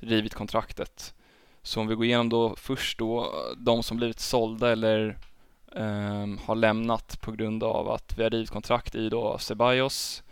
rivit 0.00 0.34
kontraktet. 0.34 1.14
Så 1.62 1.80
om 1.80 1.86
vi 1.86 1.94
går 1.94 2.04
igenom 2.04 2.28
då 2.28 2.56
först 2.56 2.98
då 2.98 3.34
de 3.56 3.82
som 3.82 3.96
blivit 3.96 4.20
sålda 4.20 4.72
eller 4.72 5.18
um, 5.70 6.38
har 6.38 6.54
lämnat 6.54 7.20
på 7.20 7.32
grund 7.32 7.62
av 7.62 7.90
att 7.90 8.18
vi 8.18 8.22
har 8.22 8.30
rivit 8.30 8.50
kontrakt 8.50 8.94
i 8.94 9.08
då 9.08 9.38
Ceballos, 9.38 10.22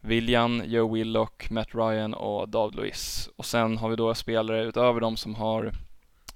William, 0.00 0.62
Joe 0.66 0.94
Willock, 0.94 1.50
Matt 1.50 1.74
Ryan 1.74 2.14
och 2.14 2.48
David 2.48 2.74
Luiz. 2.76 3.30
Och 3.36 3.46
sen 3.46 3.78
har 3.78 3.88
vi 3.88 3.96
då 3.96 4.14
spelare 4.14 4.64
utöver 4.64 5.00
dem 5.00 5.16
som 5.16 5.34
har 5.34 5.72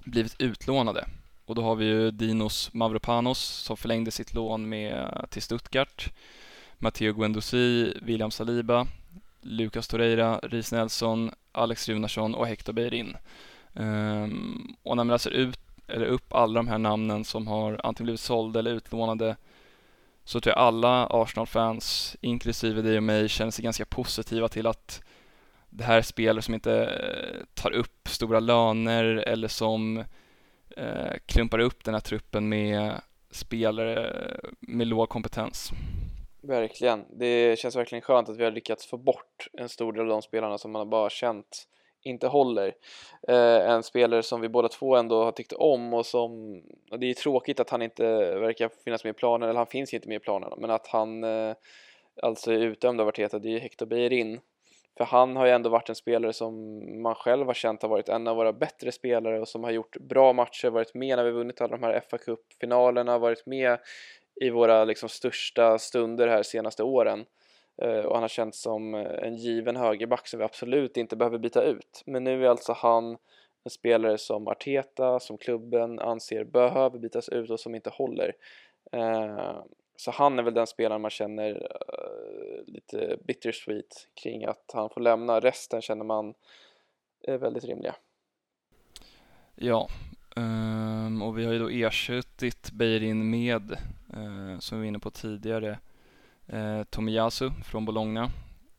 blivit 0.03 0.35
utlånade. 0.41 1.05
Och 1.45 1.55
då 1.55 1.61
har 1.61 1.75
vi 1.75 1.85
ju 1.85 2.11
Dinos 2.11 2.73
Mavropanos 2.73 3.39
som 3.39 3.77
förlängde 3.77 4.11
sitt 4.11 4.33
lån 4.33 4.69
med, 4.69 5.25
till 5.29 5.41
Stuttgart, 5.41 6.13
Matteo 6.77 7.13
Guendouzi, 7.13 7.93
William 8.01 8.31
Saliba, 8.31 8.87
Lucas 9.41 9.87
Torreira, 9.87 10.39
Ris 10.43 10.71
Nelson, 10.71 11.31
Alex 11.51 11.89
Runarsson 11.89 12.35
och 12.35 12.47
Hector 12.47 12.73
Beirin. 12.73 13.17
Um, 13.73 14.75
och 14.83 14.97
när 14.97 15.03
man 15.03 15.13
läser 15.13 15.31
ut 15.31 15.59
eller 15.91 16.05
upp 16.05 16.33
alla 16.33 16.59
de 16.59 16.67
här 16.67 16.77
namnen 16.77 17.23
som 17.23 17.47
har 17.47 17.81
antingen 17.83 18.05
blivit 18.05 18.19
sålda 18.19 18.59
eller 18.59 18.71
utlånade 18.71 19.35
så 20.23 20.39
tror 20.39 20.55
jag 20.55 20.63
alla 20.63 21.07
Arsenal-fans, 21.09 22.17
inklusive 22.21 22.81
dig 22.81 22.97
och 22.97 23.03
mig, 23.03 23.29
känner 23.29 23.51
sig 23.51 23.63
ganska 23.63 23.85
positiva 23.85 24.47
till 24.47 24.67
att 24.67 25.03
det 25.69 25.83
här 25.83 25.97
är 25.97 26.01
spelare 26.01 26.41
som 26.41 26.53
inte 26.53 26.85
eh, 26.85 27.45
tar 27.53 27.71
upp 27.71 28.07
stora 28.07 28.39
löner 28.39 29.03
eller 29.03 29.47
som 29.47 29.97
eh, 30.77 31.13
klumpar 31.25 31.59
upp 31.59 31.83
den 31.83 31.93
här 31.93 32.01
truppen 32.01 32.49
med 32.49 33.01
spelare 33.31 34.13
med 34.59 34.87
låg 34.87 35.09
kompetens. 35.09 35.71
Verkligen. 36.41 37.05
Det 37.09 37.59
känns 37.59 37.75
verkligen 37.75 38.01
skönt 38.01 38.29
att 38.29 38.37
vi 38.37 38.43
har 38.43 38.51
lyckats 38.51 38.87
få 38.87 38.97
bort 38.97 39.47
en 39.53 39.69
stor 39.69 39.93
del 39.93 40.01
av 40.01 40.07
de 40.07 40.21
spelarna 40.21 40.57
som 40.57 40.71
man 40.71 40.89
bara 40.89 41.09
känt 41.09 41.67
inte 42.03 42.27
håller. 42.27 42.73
Eh, 43.27 43.69
en 43.69 43.83
spelare 43.83 44.23
som 44.23 44.41
vi 44.41 44.49
båda 44.49 44.67
två 44.67 44.95
ändå 44.95 45.23
har 45.23 45.31
tyckt 45.31 45.53
om 45.53 45.93
och 45.93 46.05
som, 46.05 46.61
och 46.91 46.99
det 46.99 47.09
är 47.09 47.13
tråkigt 47.13 47.59
att 47.59 47.69
han 47.69 47.81
inte 47.81 48.03
verkar 48.35 48.69
finnas 48.83 49.03
med 49.03 49.11
i 49.11 49.13
planen, 49.13 49.49
eller 49.49 49.57
han 49.57 49.67
finns 49.67 49.93
inte 49.93 50.07
med 50.07 50.15
i 50.15 50.19
planen, 50.19 50.53
men 50.57 50.69
att 50.69 50.87
han 50.87 51.23
eh, 51.23 51.55
alltså 52.21 52.51
är 52.51 52.59
utdömd 52.59 53.01
av 53.01 53.07
Arteta, 53.07 53.39
det 53.39 53.47
är 53.47 53.51
ju 53.51 53.59
Hector 53.59 53.85
Beirin. 53.85 54.39
För 54.97 55.05
han 55.05 55.35
har 55.35 55.45
ju 55.45 55.51
ändå 55.51 55.69
varit 55.69 55.89
en 55.89 55.95
spelare 55.95 56.33
som 56.33 56.81
man 57.01 57.15
själv 57.15 57.47
har 57.47 57.53
känt 57.53 57.81
har 57.81 57.89
varit 57.89 58.09
en 58.09 58.27
av 58.27 58.35
våra 58.35 58.53
bättre 58.53 58.91
spelare 58.91 59.39
och 59.39 59.47
som 59.47 59.63
har 59.63 59.71
gjort 59.71 59.97
bra 59.97 60.33
matcher, 60.33 60.69
varit 60.69 60.93
med 60.93 61.17
när 61.17 61.23
vi 61.23 61.31
vunnit 61.31 61.61
alla 61.61 61.77
de 61.77 61.83
här 61.83 61.99
fa 62.09 62.17
Cup-finalerna, 62.17 63.17
varit 63.17 63.45
med 63.45 63.79
i 64.41 64.49
våra 64.49 64.85
liksom 64.85 65.09
största 65.09 65.79
stunder 65.79 66.27
här 66.27 66.43
senaste 66.43 66.83
åren. 66.83 67.25
Eh, 67.81 68.05
och 68.05 68.13
han 68.13 68.23
har 68.23 68.29
känts 68.29 68.61
som 68.61 68.95
eh, 68.95 69.27
en 69.27 69.35
given 69.35 69.75
högerback 69.75 70.27
som 70.27 70.39
vi 70.39 70.45
absolut 70.45 70.97
inte 70.97 71.15
behöver 71.15 71.37
byta 71.37 71.63
ut. 71.63 72.03
Men 72.05 72.23
nu 72.23 72.45
är 72.45 72.49
alltså 72.49 72.73
han 72.73 73.17
en 73.63 73.71
spelare 73.71 74.17
som 74.17 74.47
Arteta, 74.47 75.19
som 75.19 75.37
klubben 75.37 75.99
anser 75.99 76.43
behöver 76.43 76.99
bytas 76.99 77.29
ut 77.29 77.49
och 77.49 77.59
som 77.59 77.75
inte 77.75 77.89
håller. 77.89 78.33
Eh, 78.91 79.63
så 79.95 80.11
han 80.11 80.39
är 80.39 80.43
väl 80.43 80.53
den 80.53 80.67
spelaren 80.67 81.01
man 81.01 81.11
känner 81.11 81.67
lite 82.65 83.17
bittersweet 83.27 84.07
kring 84.23 84.45
att 84.45 84.71
han 84.73 84.89
får 84.89 85.01
lämna. 85.01 85.39
Resten 85.39 85.81
känner 85.81 86.05
man 86.05 86.33
är 87.23 87.37
väldigt 87.37 87.63
rimliga. 87.63 87.95
Ja, 89.55 89.87
ehm, 90.35 91.21
och 91.21 91.37
vi 91.37 91.45
har 91.45 91.53
ju 91.53 91.59
då 91.59 91.69
ersatt 91.69 92.71
Beirin 92.73 93.29
med, 93.29 93.77
som 94.59 94.77
vi 94.77 94.81
var 94.81 94.87
inne 94.87 94.99
på 94.99 95.11
tidigare, 95.11 95.77
eh, 96.51 96.83
Tomiyasu 96.83 97.51
från 97.63 97.85
Bologna. 97.85 98.31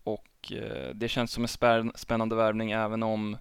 Och 0.04 0.52
eh, 0.52 0.94
det 0.94 1.08
känns 1.08 1.32
som 1.32 1.44
en 1.44 1.92
spännande 1.94 2.36
värvning 2.36 2.70
även 2.70 3.02
om 3.02 3.36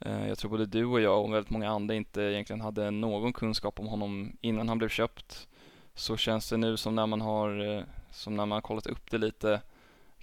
eh, 0.00 0.28
jag 0.28 0.38
tror 0.38 0.50
både 0.50 0.66
du 0.66 0.84
och 0.84 1.00
jag 1.00 1.24
och 1.24 1.32
väldigt 1.32 1.50
många 1.50 1.70
andra 1.70 1.94
inte 1.94 2.22
egentligen 2.22 2.60
hade 2.60 2.90
någon 2.90 3.32
kunskap 3.32 3.80
om 3.80 3.86
honom 3.86 4.36
innan 4.40 4.68
han 4.68 4.78
blev 4.78 4.88
köpt. 4.88 5.48
Så 5.94 6.16
känns 6.16 6.48
det 6.48 6.56
nu 6.56 6.76
som 6.76 6.94
när 6.94 7.06
man 7.06 7.20
har 7.20 7.76
eh, 7.76 7.84
som 8.10 8.36
när 8.36 8.46
man 8.46 8.56
har 8.56 8.60
kollat 8.60 8.86
upp 8.86 9.10
det 9.10 9.18
lite 9.18 9.60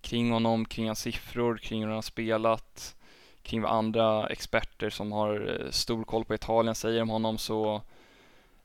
kring 0.02 0.32
honom, 0.32 0.66
kring 0.66 0.88
hans 0.88 1.00
siffror, 1.00 1.58
kring 1.58 1.80
hur 1.80 1.88
han 1.88 1.96
har 1.96 2.02
spelat, 2.02 2.96
kring 3.42 3.62
vad 3.62 3.72
andra 3.72 4.28
experter 4.28 4.90
som 4.90 5.12
har 5.12 5.60
eh, 5.62 5.72
stor 5.72 6.04
koll 6.04 6.26
på 6.26 6.36
Italien 6.36 6.76
säger 6.76 7.02
om 7.02 7.10
honom 7.10 7.38
så 7.38 7.82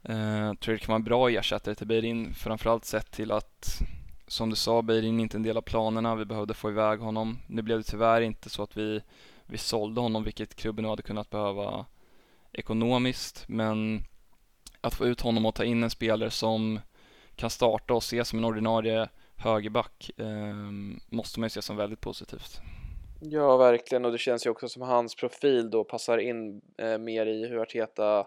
eh, 0.02 0.52
tror 0.54 0.72
jag 0.72 0.74
det 0.74 0.78
kan 0.78 0.92
vara 0.92 0.96
en 0.96 1.04
bra 1.04 1.30
ersättare 1.30 1.74
till 1.74 1.87
Beirin, 1.87 2.34
framförallt 2.34 2.84
sett 2.84 3.10
till 3.10 3.32
att 3.32 3.82
som 4.26 4.50
du 4.50 4.56
sa, 4.56 4.82
Beirin 4.82 5.18
är 5.18 5.22
inte 5.22 5.37
en 5.37 5.42
del 5.42 5.56
av 5.56 5.62
planerna. 5.62 6.14
Vi 6.14 6.24
behövde 6.24 6.54
få 6.54 6.70
iväg 6.70 7.00
honom. 7.00 7.38
Nu 7.46 7.62
blev 7.62 7.78
det 7.78 7.84
tyvärr 7.84 8.20
inte 8.20 8.50
så 8.50 8.62
att 8.62 8.76
vi, 8.76 9.00
vi 9.46 9.58
sålde 9.58 10.00
honom, 10.00 10.24
vilket 10.24 10.54
klubben 10.54 10.82
nu 10.82 10.88
hade 10.88 11.02
kunnat 11.02 11.30
behöva 11.30 11.87
ekonomiskt. 12.52 13.44
Men 13.48 14.02
att 14.80 14.94
få 14.94 15.06
ut 15.06 15.20
honom 15.20 15.46
och 15.46 15.54
ta 15.54 15.64
in 15.64 15.82
en 15.82 15.90
spelare 15.90 16.30
som 16.30 16.80
kan 17.37 17.50
starta 17.50 17.94
och 17.94 18.02
ses 18.02 18.28
som 18.28 18.38
en 18.38 18.44
ordinarie 18.44 19.08
högerback 19.37 20.10
eh, 20.16 20.54
måste 21.08 21.40
man 21.40 21.46
ju 21.46 21.50
se 21.50 21.62
som 21.62 21.76
väldigt 21.76 22.00
positivt. 22.00 22.60
Ja, 23.20 23.56
verkligen 23.56 24.04
och 24.04 24.12
det 24.12 24.18
känns 24.18 24.46
ju 24.46 24.50
också 24.50 24.68
som 24.68 24.82
hans 24.82 25.14
profil 25.14 25.70
då 25.70 25.84
passar 25.84 26.18
in 26.18 26.62
eh, 26.78 26.98
mer 26.98 27.26
i 27.26 27.46
hur 27.46 27.62
Arteta 27.62 28.26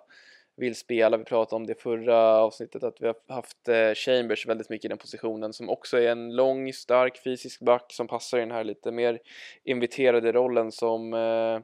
vill 0.58 0.76
spela. 0.76 1.18
Vi 1.18 1.24
pratade 1.24 1.56
om 1.56 1.68
det 1.68 1.82
förra 1.82 2.18
avsnittet 2.18 2.84
att 2.84 3.02
vi 3.02 3.08
har 3.08 3.16
haft 3.28 3.68
eh, 3.68 3.94
Chambers 3.94 4.48
väldigt 4.48 4.70
mycket 4.70 4.86
i 4.86 4.88
den 4.88 4.98
positionen 4.98 5.54
som 5.54 5.70
också 5.70 5.98
är 5.98 6.12
en 6.12 6.36
lång, 6.36 6.74
stark 6.74 7.24
fysisk 7.24 7.62
back 7.62 7.86
som 7.94 8.08
passar 8.08 8.38
i 8.38 8.42
den 8.42 8.52
här 8.52 8.64
lite 8.64 8.92
mer 8.92 9.20
inviterade 9.64 10.32
rollen 10.32 10.72
som 10.72 11.14
eh, 11.14 11.60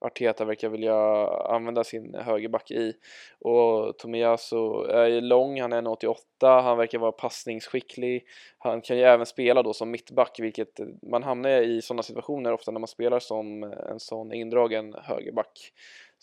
Arteta 0.00 0.44
verkar 0.44 0.68
vilja 0.68 0.96
använda 1.28 1.84
sin 1.84 2.14
högerback 2.14 2.70
i. 2.70 2.94
Och 3.38 3.98
Tomiyasu 3.98 4.84
är 4.90 5.20
lång, 5.20 5.60
han 5.60 5.72
är 5.72 5.82
1,88, 5.82 6.62
han 6.62 6.78
verkar 6.78 6.98
vara 6.98 7.12
passningsskicklig. 7.12 8.24
Han 8.58 8.80
kan 8.80 8.98
ju 8.98 9.02
även 9.02 9.26
spela 9.26 9.62
då 9.62 9.72
som 9.72 9.90
mittback, 9.90 10.40
vilket 10.40 10.80
man 11.10 11.22
hamnar 11.22 11.50
i 11.50 11.82
sådana 11.82 12.02
situationer 12.02 12.52
ofta 12.52 12.70
när 12.70 12.80
man 12.80 12.88
spelar 12.88 13.18
som 13.18 13.62
en 13.62 14.00
sån 14.00 14.32
indragen 14.32 14.94
högerback. 15.02 15.72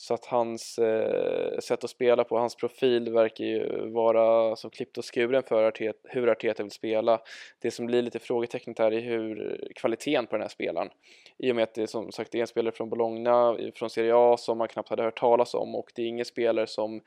Så 0.04 0.14
att 0.14 0.26
hans 0.26 0.80
eh, 0.80 1.60
sätt 1.60 1.84
att 1.84 1.90
spela 1.90 2.24
på, 2.24 2.38
hans 2.38 2.56
profil 2.56 3.14
verkar 3.14 3.46
ju 3.46 3.90
vara 3.90 4.56
som 4.56 4.70
klippt 4.70 4.98
och 4.98 5.14
skuren 5.14 5.44
för 5.44 5.64
Arteta, 5.64 6.00
hur 6.04 6.30
Arteta 6.30 6.64
vill 6.64 6.72
spela. 6.72 7.22
Det 7.62 7.72
som 7.72 7.86
blir 7.86 8.02
lite 8.02 8.20
frågetecknet 8.20 8.80
här 8.80 8.92
är 8.92 9.02
hur 9.02 9.58
kvaliteten 9.76 10.28
på 10.28 10.36
den 10.36 10.42
här 10.42 10.50
spelaren. 10.50 10.90
I 11.38 11.52
och 11.52 11.56
med 11.56 11.64
att 11.64 11.74
det 11.74 11.88
som 11.88 12.12
sagt 12.12 12.32
det 12.32 12.38
är 12.38 12.42
en 12.42 12.48
spelare 12.48 12.76
från 12.76 12.90
Bologna, 12.90 13.58
från 13.76 13.90
Serie 13.90 14.16
A 14.16 14.38
som 14.38 14.58
man 14.58 14.68
knappt 14.68 14.90
hade 14.90 15.04
hört 15.04 15.20
talas 15.20 15.54
om 15.54 15.76
och 15.76 15.92
det 15.96 16.02
är 16.02 16.08
ingen 16.08 16.26
spelare 16.26 16.68
som 16.68 17.02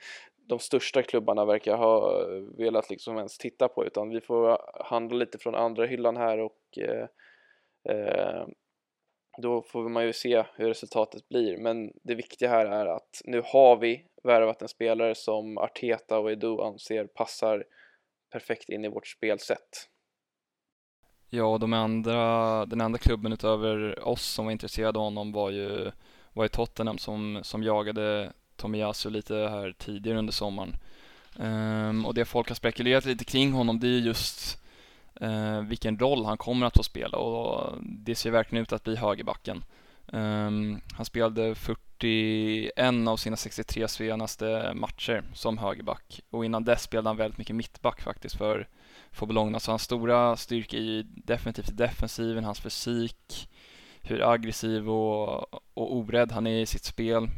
de 0.48 0.58
största 0.58 1.02
klubbarna 1.02 1.44
verkar 1.44 1.76
ha 1.76 2.24
velat 2.58 2.90
liksom 2.90 3.16
ens 3.16 3.38
titta 3.38 3.68
på 3.68 3.86
utan 3.86 4.08
vi 4.08 4.20
får 4.20 4.58
handla 4.84 5.16
lite 5.16 5.38
från 5.38 5.54
andra 5.54 5.86
hyllan 5.86 6.16
här 6.16 6.38
och 6.38 6.78
eh, 6.78 7.06
eh, 7.96 8.46
då 9.38 9.62
får 9.62 9.88
man 9.88 10.04
ju 10.04 10.12
se 10.12 10.44
hur 10.54 10.68
resultatet 10.68 11.28
blir 11.28 11.58
men 11.58 11.92
det 12.02 12.14
viktiga 12.14 12.48
här 12.48 12.66
är 12.66 12.86
att 12.86 13.22
nu 13.24 13.42
har 13.44 13.76
vi 13.76 14.06
värvat 14.22 14.62
en 14.62 14.68
spelare 14.68 15.14
som 15.14 15.58
Arteta 15.58 16.18
och 16.18 16.32
Edu 16.32 16.60
anser 16.60 17.06
passar 17.06 17.64
perfekt 18.32 18.68
in 18.68 18.84
i 18.84 18.88
vårt 18.88 19.06
spelsätt. 19.06 19.88
Ja, 21.30 21.58
de 21.58 21.72
andra, 21.72 22.66
den 22.66 22.80
andra 22.80 22.98
klubben 22.98 23.32
utöver 23.32 24.08
oss 24.08 24.26
som 24.26 24.44
var 24.44 24.52
intresserade 24.52 24.98
av 24.98 25.04
honom 25.04 25.32
var 25.32 25.50
ju, 25.50 25.90
var 26.32 26.44
ju 26.44 26.48
Tottenham 26.48 26.98
som, 26.98 27.40
som 27.42 27.62
jagade 27.62 28.32
Tomiyasu 28.56 29.10
lite 29.10 29.34
här 29.34 29.74
tidigare 29.78 30.18
under 30.18 30.32
sommaren. 30.32 30.72
Um, 31.38 32.06
och 32.06 32.14
det 32.14 32.24
folk 32.24 32.48
har 32.48 32.54
spekulerat 32.54 33.04
lite 33.04 33.24
kring 33.24 33.52
honom 33.52 33.80
det 33.80 33.86
är 33.86 33.98
just 33.98 34.65
eh, 35.20 35.60
vilken 35.60 35.98
roll 35.98 36.24
han 36.24 36.38
kommer 36.38 36.66
att 36.66 36.76
få 36.76 36.82
spela 36.82 37.18
och 37.18 37.78
det 37.82 38.14
ser 38.14 38.30
verkligen 38.30 38.62
ut 38.62 38.72
att 38.72 38.84
bli 38.84 38.96
högerbacken. 38.96 39.64
Um, 40.06 40.80
han 40.92 41.04
spelade 41.04 41.54
41 41.54 43.08
av 43.08 43.16
sina 43.16 43.36
63 43.36 43.88
senaste 43.88 44.72
matcher 44.74 45.24
som 45.34 45.58
högerback 45.58 46.20
och 46.30 46.44
innan 46.44 46.64
dess 46.64 46.82
spelade 46.82 47.08
han 47.08 47.16
väldigt 47.16 47.38
mycket 47.38 47.56
mittback 47.56 48.00
faktiskt 48.00 48.36
för, 48.36 48.68
för 49.10 49.26
Bologna. 49.26 49.60
Så 49.60 49.72
hans 49.72 49.82
stora 49.82 50.36
styrka 50.36 50.76
är 50.76 50.80
ju 50.80 51.02
definitivt 51.02 51.76
defensiven, 51.76 52.44
hans 52.44 52.60
fysik, 52.60 53.48
hur 54.00 54.32
aggressiv 54.32 54.90
och, 54.90 55.54
och 55.54 55.96
orädd 55.96 56.32
han 56.32 56.46
är 56.46 56.60
i 56.60 56.66
sitt 56.66 56.84
spel. 56.84 57.28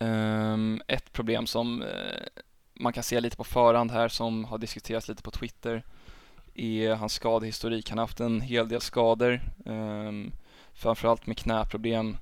Um, 0.00 0.82
ett 0.86 1.12
problem 1.12 1.46
som 1.46 1.82
uh, 1.82 1.88
man 2.74 2.92
kan 2.92 3.02
se 3.02 3.20
lite 3.20 3.36
på 3.36 3.44
förhand 3.44 3.90
här 3.90 4.08
som 4.08 4.44
har 4.44 4.58
diskuterats 4.58 5.08
lite 5.08 5.22
på 5.22 5.30
Twitter 5.30 5.82
är 6.56 6.94
hans 6.94 7.12
skadehistorik. 7.12 7.88
Han 7.88 7.98
har 7.98 8.02
haft 8.02 8.20
en 8.20 8.40
hel 8.40 8.68
del 8.68 8.80
skador, 8.80 9.40
um, 9.64 10.32
framförallt 10.74 11.26
med 11.26 11.38
knäproblem 11.38 12.16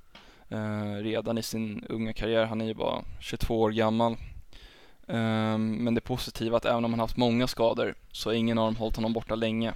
uh, 0.52 0.94
redan 0.94 1.38
i 1.38 1.42
sin 1.42 1.84
unga 1.88 2.12
karriär. 2.12 2.44
Han 2.44 2.60
är 2.60 2.64
ju 2.64 2.74
bara 2.74 3.04
22 3.20 3.60
år 3.60 3.70
gammal. 3.70 4.16
Um, 5.06 5.84
men 5.84 5.94
det 5.94 6.00
positiva 6.00 6.54
är 6.54 6.56
att 6.56 6.64
även 6.64 6.84
om 6.84 6.92
han 6.92 7.00
haft 7.00 7.16
många 7.16 7.46
skador 7.46 7.94
så 8.12 8.30
har 8.30 8.34
ingen 8.34 8.58
av 8.58 8.66
dem 8.66 8.76
hållit 8.76 8.96
honom 8.96 9.12
borta 9.12 9.34
länge. 9.34 9.72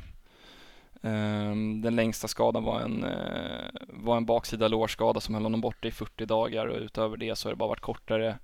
Um, 1.01 1.83
den 1.83 1.97
längsta 1.97 2.29
skadan 2.29 2.65
var 2.65 2.81
en, 2.81 3.05
uh, 3.05 3.71
var 3.89 4.17
en 4.17 4.27
baksida 4.27 4.69
lårskada 4.69 5.21
som 5.21 5.35
höll 5.35 5.45
honom 5.45 5.61
borta 5.61 5.89
i 5.89 5.91
40 5.91 6.27
dagar 6.27 6.67
och 6.67 6.79
utöver 6.79 7.17
det 7.17 7.37
så 7.37 7.49
har 7.49 7.53
det 7.53 7.57
bara 7.57 7.69
varit 7.69 7.81
kortare 7.81 8.39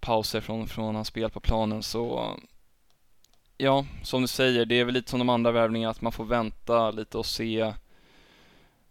pauser 0.00 0.40
från, 0.40 0.66
från 0.66 0.94
hans 0.94 1.08
spel 1.08 1.30
på 1.30 1.40
planen 1.40 1.82
så 1.82 2.36
ja, 3.56 3.86
som 4.02 4.22
du 4.22 4.28
säger, 4.28 4.64
det 4.64 4.80
är 4.80 4.84
väl 4.84 4.94
lite 4.94 5.10
som 5.10 5.18
de 5.18 5.28
andra 5.28 5.52
värvningarna 5.52 5.90
att 5.90 6.00
man 6.00 6.12
får 6.12 6.24
vänta 6.24 6.90
lite 6.90 7.18
och 7.18 7.26
se 7.26 7.74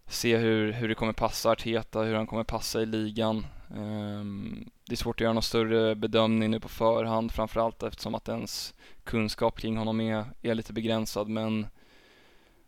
se 0.07 0.37
hur, 0.37 0.71
hur 0.71 0.89
det 0.89 0.95
kommer 0.95 1.13
passa 1.13 1.51
Arteta, 1.51 2.01
hur 2.01 2.15
han 2.15 2.27
kommer 2.27 2.43
passa 2.43 2.81
i 2.81 2.85
ligan. 2.85 3.45
Um, 3.75 4.69
det 4.85 4.93
är 4.93 4.97
svårt 4.97 5.15
att 5.15 5.21
göra 5.21 5.33
någon 5.33 5.43
större 5.43 5.95
bedömning 5.95 6.51
nu 6.51 6.59
på 6.59 6.69
förhand, 6.69 7.31
framförallt 7.31 7.83
eftersom 7.83 8.15
att 8.15 8.29
ens 8.29 8.73
kunskap 9.03 9.59
kring 9.59 9.77
honom 9.77 10.01
är, 10.01 10.25
är 10.41 10.55
lite 10.55 10.73
begränsad, 10.73 11.29
men 11.29 11.67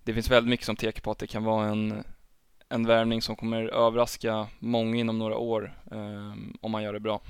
det 0.03 0.13
finns 0.13 0.31
väldigt 0.31 0.49
mycket 0.49 0.65
som 0.65 0.75
pekar 0.75 1.01
på 1.01 1.11
att 1.11 1.19
det 1.19 1.27
kan 1.27 1.43
vara 1.43 1.67
en, 1.67 2.03
en 2.69 2.85
värvning 2.85 3.21
som 3.21 3.35
kommer 3.35 3.63
överraska 3.63 4.47
många 4.59 4.97
inom 4.97 5.19
några 5.19 5.37
år 5.37 5.81
um, 5.91 6.57
om 6.61 6.71
man 6.71 6.83
gör 6.83 6.93
det 6.93 6.99
bra. 6.99 7.21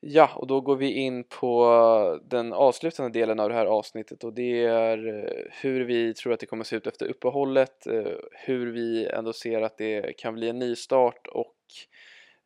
Ja, 0.00 0.30
och 0.34 0.46
då 0.46 0.60
går 0.60 0.76
vi 0.76 0.92
in 0.92 1.24
på 1.24 2.20
den 2.24 2.52
avslutande 2.52 3.18
delen 3.18 3.40
av 3.40 3.48
det 3.48 3.54
här 3.54 3.66
avsnittet 3.66 4.24
och 4.24 4.32
det 4.32 4.64
är 4.64 5.06
eh, 5.08 5.52
hur 5.62 5.84
vi 5.84 6.14
tror 6.14 6.32
att 6.32 6.40
det 6.40 6.46
kommer 6.46 6.60
att 6.60 6.66
se 6.66 6.76
ut 6.76 6.86
efter 6.86 7.06
uppehållet, 7.06 7.86
eh, 7.86 8.12
hur 8.32 8.72
vi 8.72 9.06
ändå 9.06 9.32
ser 9.32 9.62
att 9.62 9.76
det 9.78 10.16
kan 10.18 10.34
bli 10.34 10.48
en 10.48 10.58
ny 10.58 10.76
start 10.76 11.26
och 11.26 11.54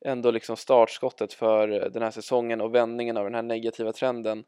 ändå 0.05 0.31
liksom 0.31 0.57
startskottet 0.57 1.33
för 1.33 1.69
den 1.69 2.03
här 2.03 2.11
säsongen 2.11 2.61
och 2.61 2.75
vändningen 2.75 3.17
av 3.17 3.25
den 3.25 3.35
här 3.35 3.43
negativa 3.43 3.93
trenden 3.93 4.45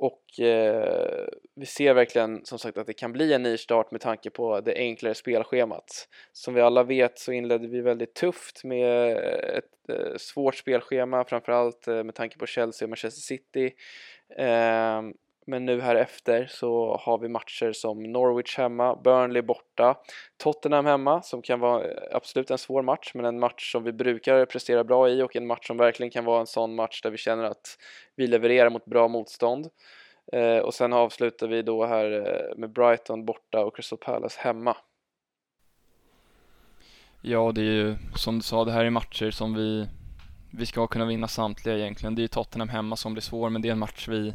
och 0.00 0.40
eh, 0.40 1.26
vi 1.54 1.66
ser 1.66 1.94
verkligen 1.94 2.44
som 2.44 2.58
sagt 2.58 2.78
att 2.78 2.86
det 2.86 2.92
kan 2.92 3.12
bli 3.12 3.32
en 3.32 3.42
ny 3.42 3.56
start 3.56 3.90
med 3.90 4.00
tanke 4.00 4.30
på 4.30 4.60
det 4.60 4.74
enklare 4.74 5.14
spelschemat. 5.14 6.08
Som 6.32 6.54
vi 6.54 6.60
alla 6.60 6.82
vet 6.82 7.18
så 7.18 7.32
inledde 7.32 7.68
vi 7.68 7.80
väldigt 7.80 8.14
tufft 8.14 8.64
med 8.64 9.16
ett 9.58 9.88
eh, 9.88 10.16
svårt 10.16 10.56
spelschema 10.56 11.24
framförallt 11.24 11.88
eh, 11.88 12.04
med 12.04 12.14
tanke 12.14 12.38
på 12.38 12.46
Chelsea 12.46 12.86
och 12.86 12.90
Manchester 12.90 13.20
City. 13.20 13.72
Ehm, 14.36 15.14
men 15.50 15.64
nu 15.64 15.80
här 15.80 15.96
efter 15.96 16.46
så 16.46 17.00
har 17.00 17.18
vi 17.18 17.28
matcher 17.28 17.72
som 17.72 18.02
Norwich 18.02 18.58
hemma, 18.58 18.96
Burnley 18.96 19.42
borta, 19.42 19.96
Tottenham 20.36 20.86
hemma 20.86 21.22
som 21.22 21.42
kan 21.42 21.60
vara 21.60 21.84
eh, 21.84 21.96
absolut 22.12 22.50
en 22.50 22.58
svår 22.58 22.82
match 22.82 23.10
men 23.14 23.24
en 23.24 23.40
match 23.40 23.72
som 23.72 23.84
vi 23.84 23.92
brukar 23.92 24.46
prestera 24.46 24.84
bra 24.84 25.08
i 25.08 25.22
och 25.22 25.36
en 25.36 25.46
match 25.46 25.66
som 25.66 25.76
verkligen 25.76 26.10
kan 26.10 26.24
vara 26.24 26.40
en 26.40 26.46
sån 26.46 26.74
match 26.74 27.02
där 27.02 27.10
vi 27.10 27.16
känner 27.16 27.44
att 27.44 27.78
vi 28.16 28.26
levererar 28.26 28.70
mot 28.70 28.84
bra 28.84 29.08
motstånd. 29.08 29.68
Eh, 30.32 30.58
och 30.58 30.74
sen 30.74 30.92
avslutar 30.92 31.48
vi 31.48 31.62
då 31.62 31.86
här 31.86 32.12
eh, 32.12 32.58
med 32.58 32.70
Brighton 32.70 33.24
borta 33.24 33.64
och 33.64 33.76
Crystal 33.76 33.98
Palace 33.98 34.40
hemma. 34.40 34.76
Ja, 37.22 37.52
det 37.54 37.60
är 37.60 37.64
ju 37.64 37.96
som 38.16 38.38
du 38.38 38.42
sa, 38.42 38.64
det 38.64 38.72
här 38.72 38.84
är 38.84 38.90
matcher 38.90 39.30
som 39.30 39.54
vi, 39.54 39.88
vi 40.52 40.66
ska 40.66 40.86
kunna 40.86 41.04
vinna 41.04 41.28
samtliga 41.28 41.78
egentligen. 41.78 42.14
Det 42.14 42.20
är 42.20 42.24
ju 42.24 42.28
Tottenham 42.28 42.68
hemma 42.68 42.96
som 42.96 43.12
blir 43.12 43.22
svår, 43.22 43.50
men 43.50 43.62
det 43.62 43.68
är 43.68 43.72
en 43.72 43.78
match 43.78 44.08
vi 44.08 44.34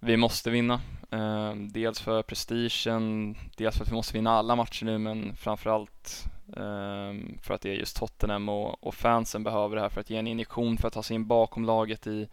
vi 0.00 0.16
måste 0.16 0.50
vinna. 0.50 0.80
Eh, 1.10 1.54
dels 1.54 2.00
för 2.00 2.22
prestigen, 2.22 3.36
dels 3.56 3.76
för 3.76 3.84
att 3.84 3.90
vi 3.90 3.94
måste 3.94 4.16
vinna 4.16 4.30
alla 4.30 4.56
matcher 4.56 4.84
nu 4.84 4.98
men 4.98 5.36
framförallt 5.36 6.24
eh, 6.56 7.38
för 7.42 7.54
att 7.54 7.60
det 7.60 7.70
är 7.70 7.74
just 7.74 7.96
Tottenham 7.96 8.48
och, 8.48 8.86
och, 8.86 8.94
fansen 8.94 9.44
behöver 9.44 9.76
det 9.76 9.82
här 9.82 9.88
för 9.88 10.00
att 10.00 10.10
ge 10.10 10.16
en 10.16 10.26
injektion 10.26 10.78
för 10.78 10.88
att 10.88 10.94
ta 10.94 11.02
sig 11.02 11.14
in 11.14 11.26
bakom 11.26 11.64
laget 11.64 12.06
i, 12.06 12.28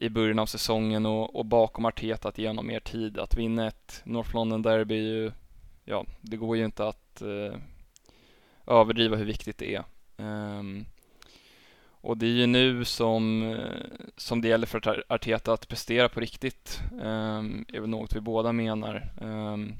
i 0.00 0.08
början 0.08 0.38
av 0.38 0.46
säsongen 0.46 1.06
och, 1.06 1.36
och 1.36 1.46
bakom 1.46 1.84
Arteta 1.84 2.28
att 2.28 2.38
ge 2.38 2.46
honom 2.46 2.66
mer 2.66 2.80
tid. 2.80 3.18
Att 3.18 3.36
vinna 3.36 3.66
ett 3.66 4.02
North 4.04 4.34
London 4.34 4.62
Derby 4.62 4.94
ju, 4.94 5.32
ja, 5.84 6.04
det 6.20 6.36
går 6.36 6.56
ju 6.56 6.64
inte 6.64 6.88
att 6.88 7.22
eh, 7.22 7.58
överdriva 8.66 9.16
hur 9.16 9.24
viktigt 9.24 9.58
det 9.58 9.74
är. 9.74 9.84
Um, 10.16 10.86
och 12.04 12.16
det 12.16 12.26
är 12.26 12.30
ju 12.30 12.46
nu 12.46 12.84
som, 12.84 13.42
eh, 13.42 14.06
som 14.16 14.40
det 14.40 14.48
gäller 14.48 14.66
för 14.66 15.04
Arteta 15.08 15.52
att 15.52 15.68
prestera 15.68 16.08
på 16.08 16.20
riktigt. 16.20 16.80
Um, 16.92 17.64
är 17.68 17.80
väl 17.80 17.90
något 17.90 18.16
vi 18.16 18.20
båda 18.20 18.52
menar. 18.52 19.12
Um, 19.20 19.74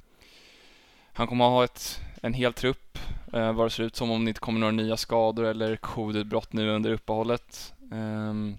han 1.12 1.26
kommer 1.26 1.44
att 1.44 1.50
ha 1.50 1.64
ett, 1.64 2.00
en 2.22 2.34
hel 2.34 2.52
trupp, 2.52 2.98
eh, 3.32 3.40
uh, 3.40 3.52
vad 3.52 3.66
det 3.66 3.70
ser 3.70 3.82
ut 3.82 3.96
som 3.96 4.10
om 4.10 4.24
det 4.24 4.28
inte 4.28 4.40
kommer 4.40 4.60
några 4.60 4.72
nya 4.72 4.96
skador 4.96 5.44
eller 5.44 5.76
covidutbrott 5.76 6.52
nu 6.52 6.70
under 6.70 6.92
uppehållet. 6.92 7.74
Um, 7.92 8.56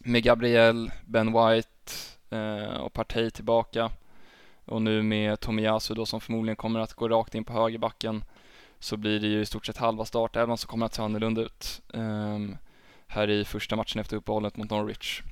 med 0.00 0.22
Gabriel, 0.22 0.90
Ben 1.06 1.32
White 1.32 1.92
uh, 2.32 2.76
och 2.76 2.92
Partey 2.92 3.30
tillbaka 3.30 3.90
och 4.64 4.82
nu 4.82 5.02
med 5.02 5.40
Tomiyasu 5.40 5.94
då 5.94 6.06
som 6.06 6.20
förmodligen 6.20 6.56
kommer 6.56 6.80
att 6.80 6.94
gå 6.94 7.08
rakt 7.08 7.34
in 7.34 7.44
på 7.44 7.52
högerbacken 7.52 8.24
så 8.78 8.96
blir 8.96 9.20
det 9.20 9.26
ju 9.26 9.40
i 9.40 9.46
stort 9.46 9.66
sett 9.66 9.76
halva 9.76 10.04
startelvan 10.04 10.58
som 10.58 10.68
kommer 10.68 10.86
att 10.86 10.94
se 10.94 11.02
annorlunda 11.02 11.40
ut. 11.40 11.82
Um, 11.88 12.56
här 13.10 13.30
i 13.30 13.44
första 13.44 13.76
matchen 13.76 14.00
efter 14.00 14.16
uppehållet 14.16 14.56
mot 14.56 14.70
Norwich. 14.70 15.22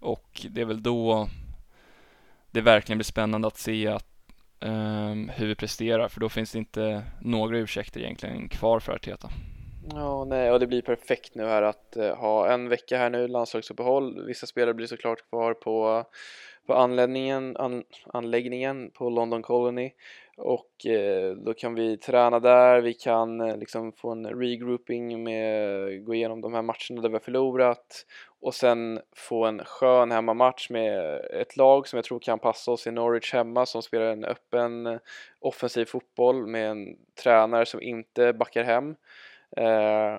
Och 0.00 0.46
det 0.50 0.60
är 0.60 0.64
väl 0.64 0.82
då 0.82 1.28
det 2.50 2.60
verkligen 2.60 2.98
blir 2.98 3.04
spännande 3.04 3.48
att 3.48 3.58
se 3.58 3.86
att 3.86 4.06
um, 4.60 5.28
hur 5.28 5.46
vi 5.46 5.54
presterar 5.54 6.08
för 6.08 6.20
då 6.20 6.28
finns 6.28 6.52
det 6.52 6.58
inte 6.58 7.02
några 7.20 7.58
ursäkter 7.58 8.00
egentligen 8.00 8.48
kvar 8.48 8.80
för 8.80 8.92
Arteta. 8.92 9.30
Ja, 9.90 10.24
nej, 10.24 10.50
och 10.50 10.60
det 10.60 10.66
blir 10.66 10.82
perfekt 10.82 11.34
nu 11.34 11.44
här 11.44 11.62
att 11.62 11.96
uh, 11.96 12.14
ha 12.14 12.52
en 12.52 12.68
vecka 12.68 12.98
här 12.98 13.10
nu, 13.10 13.28
landslagsuppehåll. 13.28 14.26
Vissa 14.26 14.46
spelare 14.46 14.74
blir 14.74 14.86
såklart 14.86 15.28
kvar 15.30 15.54
på, 15.54 16.04
på 16.66 16.74
anläggningen, 16.74 17.56
an, 17.56 17.84
anläggningen 18.06 18.90
på 18.90 19.10
London 19.10 19.42
Colony 19.42 19.92
och 20.36 20.86
eh, 20.86 21.32
då 21.32 21.54
kan 21.54 21.74
vi 21.74 21.96
träna 21.96 22.40
där, 22.40 22.80
vi 22.80 22.94
kan 22.94 23.40
eh, 23.40 23.56
liksom 23.56 23.92
få 23.92 24.10
en 24.10 24.26
regrouping 24.26 25.24
med, 25.24 26.04
gå 26.04 26.14
igenom 26.14 26.40
de 26.40 26.54
här 26.54 26.62
matcherna 26.62 27.02
där 27.02 27.08
vi 27.08 27.14
har 27.14 27.20
förlorat 27.20 28.06
och 28.40 28.54
sen 28.54 29.00
få 29.16 29.44
en 29.44 29.64
skön 29.64 30.10
hemmamatch 30.10 30.70
med 30.70 31.20
ett 31.30 31.56
lag 31.56 31.88
som 31.88 31.96
jag 31.96 32.04
tror 32.04 32.18
kan 32.18 32.38
passa 32.38 32.70
oss 32.70 32.86
i 32.86 32.90
Norwich 32.90 33.32
hemma 33.32 33.66
som 33.66 33.82
spelar 33.82 34.06
en 34.06 34.24
öppen 34.24 34.86
eh, 34.86 34.98
offensiv 35.40 35.84
fotboll 35.84 36.46
med 36.46 36.70
en 36.70 36.96
tränare 37.22 37.66
som 37.66 37.82
inte 37.82 38.32
backar 38.32 38.64
hem. 38.64 38.96
Eh, 39.56 40.18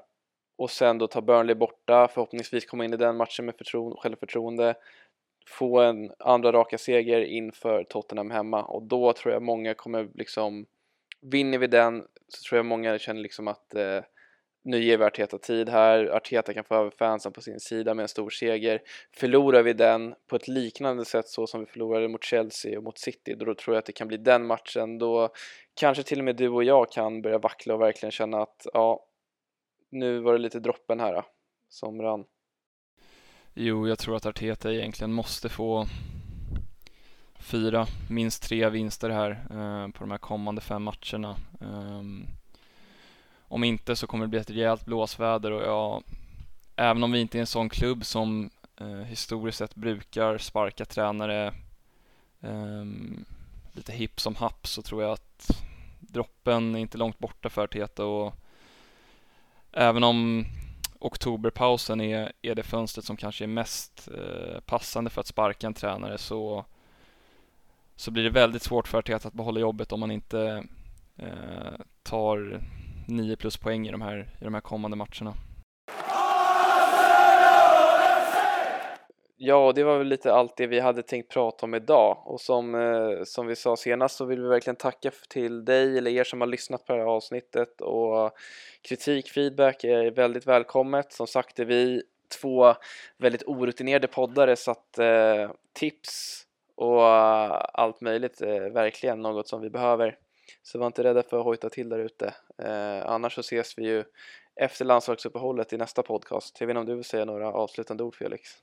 och 0.57 0.71
sen 0.71 0.97
då 0.97 1.07
ta 1.07 1.21
Burnley 1.21 1.55
borta, 1.55 2.07
förhoppningsvis 2.07 2.65
komma 2.65 2.85
in 2.85 2.93
i 2.93 2.97
den 2.97 3.17
matchen 3.17 3.45
med 3.45 3.55
självförtroende 3.97 4.75
få 5.47 5.79
en 5.79 6.11
andra 6.19 6.51
raka 6.51 6.77
seger 6.77 7.21
inför 7.21 7.83
Tottenham 7.83 8.31
hemma 8.31 8.63
och 8.63 8.83
då 8.83 9.13
tror 9.13 9.33
jag 9.33 9.43
många 9.43 9.73
kommer 9.73 10.09
liksom 10.13 10.65
vinner 11.21 11.57
vi 11.57 11.67
den 11.67 12.03
så 12.27 12.49
tror 12.49 12.57
jag 12.57 12.65
många 12.65 12.99
känner 12.99 13.21
liksom 13.21 13.47
att 13.47 13.75
eh, 13.75 14.01
nu 14.63 14.83
ger 14.83 14.97
vi 14.97 15.03
Arteta 15.03 15.37
tid 15.37 15.69
här, 15.69 16.05
Arteta 16.05 16.53
kan 16.53 16.63
få 16.63 16.75
över 16.75 16.89
fansen 16.89 17.33
på 17.33 17.41
sin 17.41 17.59
sida 17.59 17.93
med 17.93 18.03
en 18.03 18.09
stor 18.09 18.29
seger. 18.29 18.81
Förlorar 19.11 19.63
vi 19.63 19.73
den 19.73 20.15
på 20.27 20.35
ett 20.35 20.47
liknande 20.47 21.05
sätt 21.05 21.27
så 21.27 21.47
som 21.47 21.59
vi 21.59 21.65
förlorade 21.65 22.07
mot 22.07 22.23
Chelsea 22.23 22.77
och 22.77 22.83
mot 22.83 22.97
City, 22.97 23.35
då 23.35 23.55
tror 23.55 23.75
jag 23.75 23.79
att 23.79 23.85
det 23.85 23.91
kan 23.91 24.07
bli 24.07 24.17
den 24.17 24.45
matchen 24.47 24.97
då 24.97 25.29
kanske 25.73 26.03
till 26.03 26.19
och 26.19 26.25
med 26.25 26.35
du 26.35 26.49
och 26.49 26.63
jag 26.63 26.91
kan 26.91 27.21
börja 27.21 27.37
vackla 27.37 27.73
och 27.73 27.81
verkligen 27.81 28.11
känna 28.11 28.41
att 28.41 28.67
ja, 28.73 29.05
nu 29.89 30.19
var 30.19 30.33
det 30.33 30.39
lite 30.39 30.59
droppen 30.59 30.99
här 30.99 31.13
då, 31.13 31.25
som 31.69 32.01
rann. 32.01 32.25
Jo, 33.57 33.87
jag 33.87 33.99
tror 33.99 34.15
att 34.15 34.25
Arteta 34.25 34.73
egentligen 34.73 35.13
måste 35.13 35.49
få 35.49 35.87
fyra, 37.39 37.87
minst 38.09 38.43
tre 38.43 38.69
vinster 38.69 39.09
här 39.09 39.31
eh, 39.31 39.91
på 39.91 39.99
de 39.99 40.11
här 40.11 40.17
kommande 40.17 40.61
fem 40.61 40.83
matcherna. 40.83 41.35
Eh, 41.61 42.01
om 43.39 43.63
inte 43.63 43.95
så 43.95 44.07
kommer 44.07 44.25
det 44.25 44.29
bli 44.29 44.39
ett 44.39 44.49
rejält 44.49 44.85
blåsväder 44.85 45.51
och 45.51 45.61
ja, 45.61 46.01
även 46.75 47.03
om 47.03 47.11
vi 47.11 47.19
inte 47.19 47.37
är 47.37 47.39
en 47.39 47.47
sån 47.47 47.69
klubb 47.69 48.05
som 48.05 48.49
eh, 48.77 48.87
historiskt 48.87 49.57
sett 49.57 49.75
brukar 49.75 50.37
sparka 50.37 50.85
tränare 50.85 51.53
eh, 52.41 52.85
lite 53.71 53.93
hipp 53.93 54.19
som 54.19 54.35
happ 54.35 54.67
så 54.67 54.81
tror 54.81 55.03
jag 55.03 55.11
att 55.11 55.63
droppen 55.99 56.75
är 56.75 56.79
inte 56.79 56.97
långt 56.97 57.19
borta 57.19 57.49
för 57.49 57.63
Arteta 57.63 58.05
och 58.05 58.33
även 59.71 60.03
om 60.03 60.45
oktoberpausen 61.05 62.01
är, 62.01 62.31
är 62.41 62.55
det 62.55 62.63
fönstret 62.63 63.05
som 63.05 63.17
kanske 63.17 63.45
är 63.45 63.47
mest 63.47 64.09
eh, 64.17 64.59
passande 64.59 65.09
för 65.09 65.21
att 65.21 65.27
sparka 65.27 65.67
en 65.67 65.73
tränare 65.73 66.17
så, 66.17 66.65
så 67.95 68.11
blir 68.11 68.23
det 68.23 68.29
väldigt 68.29 68.63
svårt 68.63 68.87
för 68.87 68.97
Arteta 68.97 69.27
att 69.27 69.33
behålla 69.33 69.59
jobbet 69.59 69.91
om 69.91 69.99
man 69.99 70.11
inte 70.11 70.63
eh, 71.17 71.73
tar 72.03 72.61
9 73.07 73.35
plus 73.35 73.57
poäng 73.57 73.87
i 73.87 73.91
de 73.91 74.01
här, 74.01 74.29
i 74.41 74.43
de 74.43 74.53
här 74.53 74.61
kommande 74.61 74.97
matcherna. 74.97 75.33
Ja, 79.37 79.71
det 79.75 79.83
var 79.83 79.97
väl 79.97 80.07
lite 80.07 80.33
allt 80.33 80.57
det 80.57 80.67
vi 80.67 80.79
hade 80.79 81.03
tänkt 81.03 81.31
prata 81.31 81.65
om 81.65 81.73
idag 81.73 82.21
och 82.25 82.41
som, 82.41 82.75
eh, 82.75 83.23
som 83.23 83.47
vi 83.47 83.55
sa 83.55 83.77
senast 83.77 84.15
så 84.15 84.25
vill 84.25 84.41
vi 84.41 84.47
verkligen 84.47 84.75
tacka 84.75 85.11
till 85.29 85.65
dig 85.65 85.97
eller 85.97 86.11
er 86.11 86.23
som 86.23 86.41
har 86.41 86.47
lyssnat 86.47 86.85
på 86.85 86.93
det 86.93 86.99
här 86.99 87.05
avsnittet 87.05 87.81
och 87.81 88.31
kritik, 88.81 89.29
feedback 89.29 89.83
är 89.83 90.11
väldigt 90.11 90.47
välkommet. 90.47 91.13
Som 91.13 91.27
sagt 91.27 91.59
är 91.59 91.65
vi 91.65 92.03
två 92.41 92.75
väldigt 93.17 93.43
orutinerade 93.43 94.07
poddare 94.07 94.55
så 94.55 94.71
att 94.71 94.99
eh, 94.99 95.51
tips 95.73 96.45
och 96.75 97.03
allt 97.79 98.01
möjligt 98.01 98.41
är 98.41 98.69
verkligen 98.69 99.21
något 99.21 99.47
som 99.47 99.61
vi 99.61 99.69
behöver. 99.69 100.17
Så 100.63 100.79
var 100.79 100.87
inte 100.87 101.03
rädda 101.03 101.23
för 101.23 101.37
att 101.37 101.45
hojta 101.45 101.69
till 101.69 101.89
där 101.89 101.99
ute. 101.99 102.33
Eh, 102.57 103.05
annars 103.05 103.35
så 103.35 103.41
ses 103.41 103.77
vi 103.77 103.83
ju 103.83 104.03
efter 104.55 104.85
landslagsuppehållet 104.85 105.73
i 105.73 105.77
nästa 105.77 106.03
podcast. 106.03 106.57
Jag 106.59 106.67
vet 106.67 106.71
inte 106.71 106.79
om 106.79 106.85
du 106.85 106.95
vill 106.95 107.03
säga 107.03 107.25
några 107.25 107.51
avslutande 107.51 108.03
ord 108.03 108.15
Felix? 108.15 108.61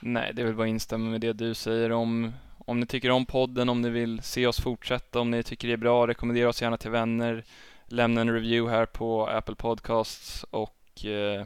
Nej, 0.00 0.32
det 0.34 0.42
är 0.42 0.46
väl 0.46 0.54
bara 0.54 0.66
att 0.66 0.70
instämma 0.70 1.10
med 1.10 1.20
det 1.20 1.32
du 1.32 1.54
säger 1.54 1.92
om 1.92 2.32
om 2.70 2.80
ni 2.80 2.86
tycker 2.86 3.10
om 3.10 3.26
podden, 3.26 3.68
om 3.68 3.80
ni 3.80 3.90
vill 3.90 4.22
se 4.22 4.46
oss 4.46 4.60
fortsätta, 4.60 5.20
om 5.20 5.30
ni 5.30 5.42
tycker 5.42 5.68
det 5.68 5.74
är 5.74 5.78
bra, 5.78 6.06
rekommendera 6.06 6.48
oss 6.48 6.62
gärna 6.62 6.76
till 6.76 6.90
vänner. 6.90 7.44
Lämna 7.86 8.20
en 8.20 8.32
review 8.32 8.76
här 8.76 8.86
på 8.86 9.26
Apple 9.26 9.54
Podcasts 9.54 10.44
och 10.50 11.04
eh, 11.04 11.44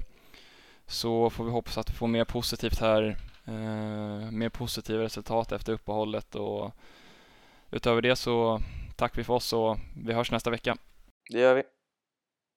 så 0.87 1.31
får 1.31 1.45
vi 1.45 1.51
hoppas 1.51 1.79
att 1.79 1.91
vi 1.91 1.95
får 1.95 2.07
mer 2.07 2.25
positivt 2.25 2.81
här, 2.81 3.17
eh, 3.45 4.31
mer 4.31 4.49
positiva 4.49 5.03
resultat 5.03 5.53
efter 5.53 5.73
uppehållet 5.73 6.35
och 6.35 6.71
utöver 7.71 8.03
det 8.03 8.17
så 8.17 8.61
tackar 8.97 9.17
vi 9.17 9.25
för 9.25 9.35
oss 9.35 9.53
och 9.53 9.77
vi 10.07 10.13
hörs 10.13 10.31
nästa 10.31 10.51
vecka. 10.51 10.77
Det 11.31 11.39
gör 11.39 11.55
vi. 11.55 11.63